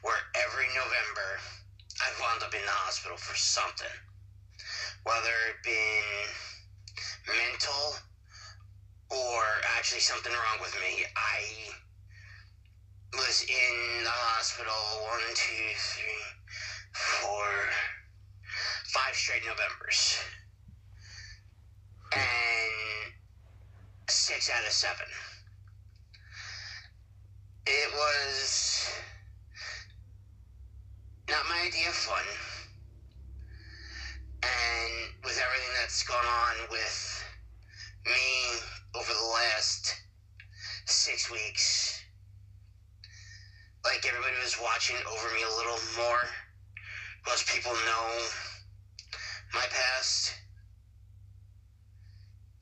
[0.00, 1.40] where every November
[2.00, 3.86] I've wound up in the hospital for something.
[5.02, 7.96] Whether it been mental
[9.10, 9.42] or
[9.76, 11.04] actually something wrong with me.
[11.16, 11.74] I
[13.16, 14.72] was in the hospital
[15.10, 16.24] one, two, three,
[16.92, 17.46] four,
[18.92, 20.18] five straight Novembers.
[22.12, 22.20] Hmm.
[22.20, 23.12] And
[24.08, 25.06] six out of seven.
[27.66, 28.90] It was
[31.28, 32.24] not my idea of fun.
[34.42, 37.24] And with everything that's gone on with
[38.06, 38.58] me
[38.94, 39.94] over the last
[40.84, 42.03] six weeks,
[43.84, 46.24] like everybody was watching over me a little more.
[47.26, 48.18] Most people know
[49.52, 50.32] my past.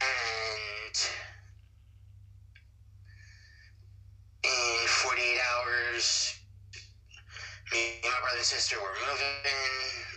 [0.01, 0.97] And
[4.45, 6.35] in 48 hours,
[7.73, 9.53] me and my brother and sister, we're moving.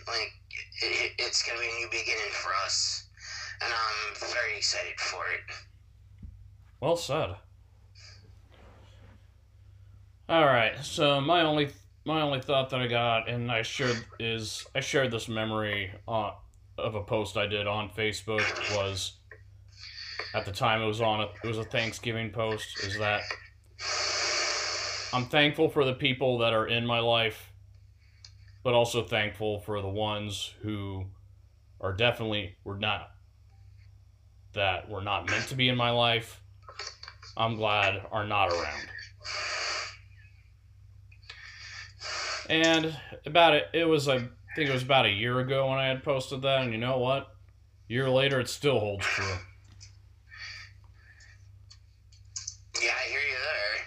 [0.08, 0.32] Like,
[0.82, 3.08] it, it's going to be a new beginning for us.
[3.62, 5.40] And I'm very excited for it.
[6.80, 7.36] Well said.
[10.28, 11.68] All right, so my only
[12.04, 16.32] my only thought that I got, and I shared is I shared this memory uh,
[16.76, 18.42] of a post I did on Facebook
[18.76, 19.12] was
[20.34, 23.22] at the time it was on a, it was a Thanksgiving post is that
[25.12, 27.52] I'm thankful for the people that are in my life,
[28.64, 31.04] but also thankful for the ones who
[31.80, 33.12] are definitely were not
[34.54, 36.42] that were not meant to be in my life.
[37.36, 38.88] I'm glad are not around.
[42.48, 45.86] And about it, it was I think it was about a year ago when I
[45.86, 47.22] had posted that, and you know what?
[47.88, 49.26] A year later, it still holds true.
[52.82, 53.84] Yeah, I hear you there.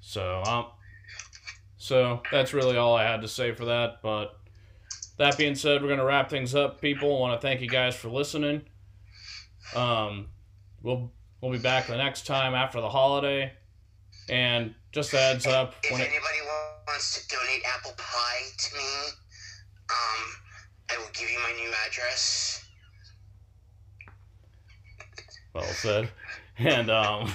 [0.00, 0.66] So um,
[1.76, 4.02] so that's really all I had to say for that.
[4.02, 4.38] But
[5.18, 6.80] that being said, we're gonna wrap things up.
[6.80, 8.62] People, I want to thank you guys for listening.
[9.74, 10.28] Um,
[10.82, 13.52] we'll we'll be back the next time after the holiday,
[14.28, 16.08] and just a heads up If when it.
[17.02, 19.08] Wants to donate apple pie to me,
[19.90, 20.32] um,
[20.88, 22.64] I will give you my new address.
[25.52, 26.10] well said.
[26.58, 27.32] And um,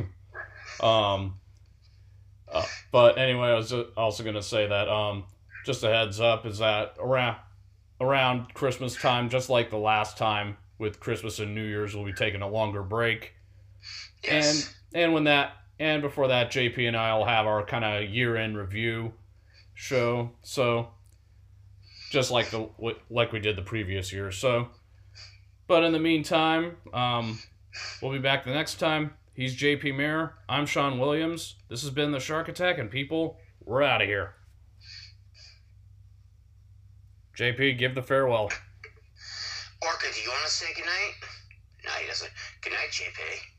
[0.80, 1.38] um,
[2.52, 5.22] uh, but anyway, I was also gonna say that um,
[5.64, 7.36] just a heads up is that around
[8.00, 12.12] around Christmas time, just like the last time with Christmas and New Year's, we'll be
[12.12, 13.34] taking a longer break.
[14.24, 14.74] Yes.
[14.92, 18.08] And and when that and before that, JP and I will have our kind of
[18.10, 19.14] year end review
[19.74, 20.30] show.
[20.42, 20.90] So
[22.10, 22.68] just like the
[23.08, 24.30] like we did the previous year.
[24.30, 24.68] So,
[25.66, 27.38] but in the meantime, um,
[28.02, 29.14] we'll be back the next time.
[29.32, 30.34] He's JP Mayer.
[30.50, 31.54] I'm Sean Williams.
[31.70, 34.34] This has been the Shark Attack, and people, we're out of here.
[37.38, 38.50] JP, give the farewell.
[39.80, 41.14] Orca, do you want to say goodnight?
[41.86, 42.30] No, he doesn't.
[42.60, 43.49] Good night, JP.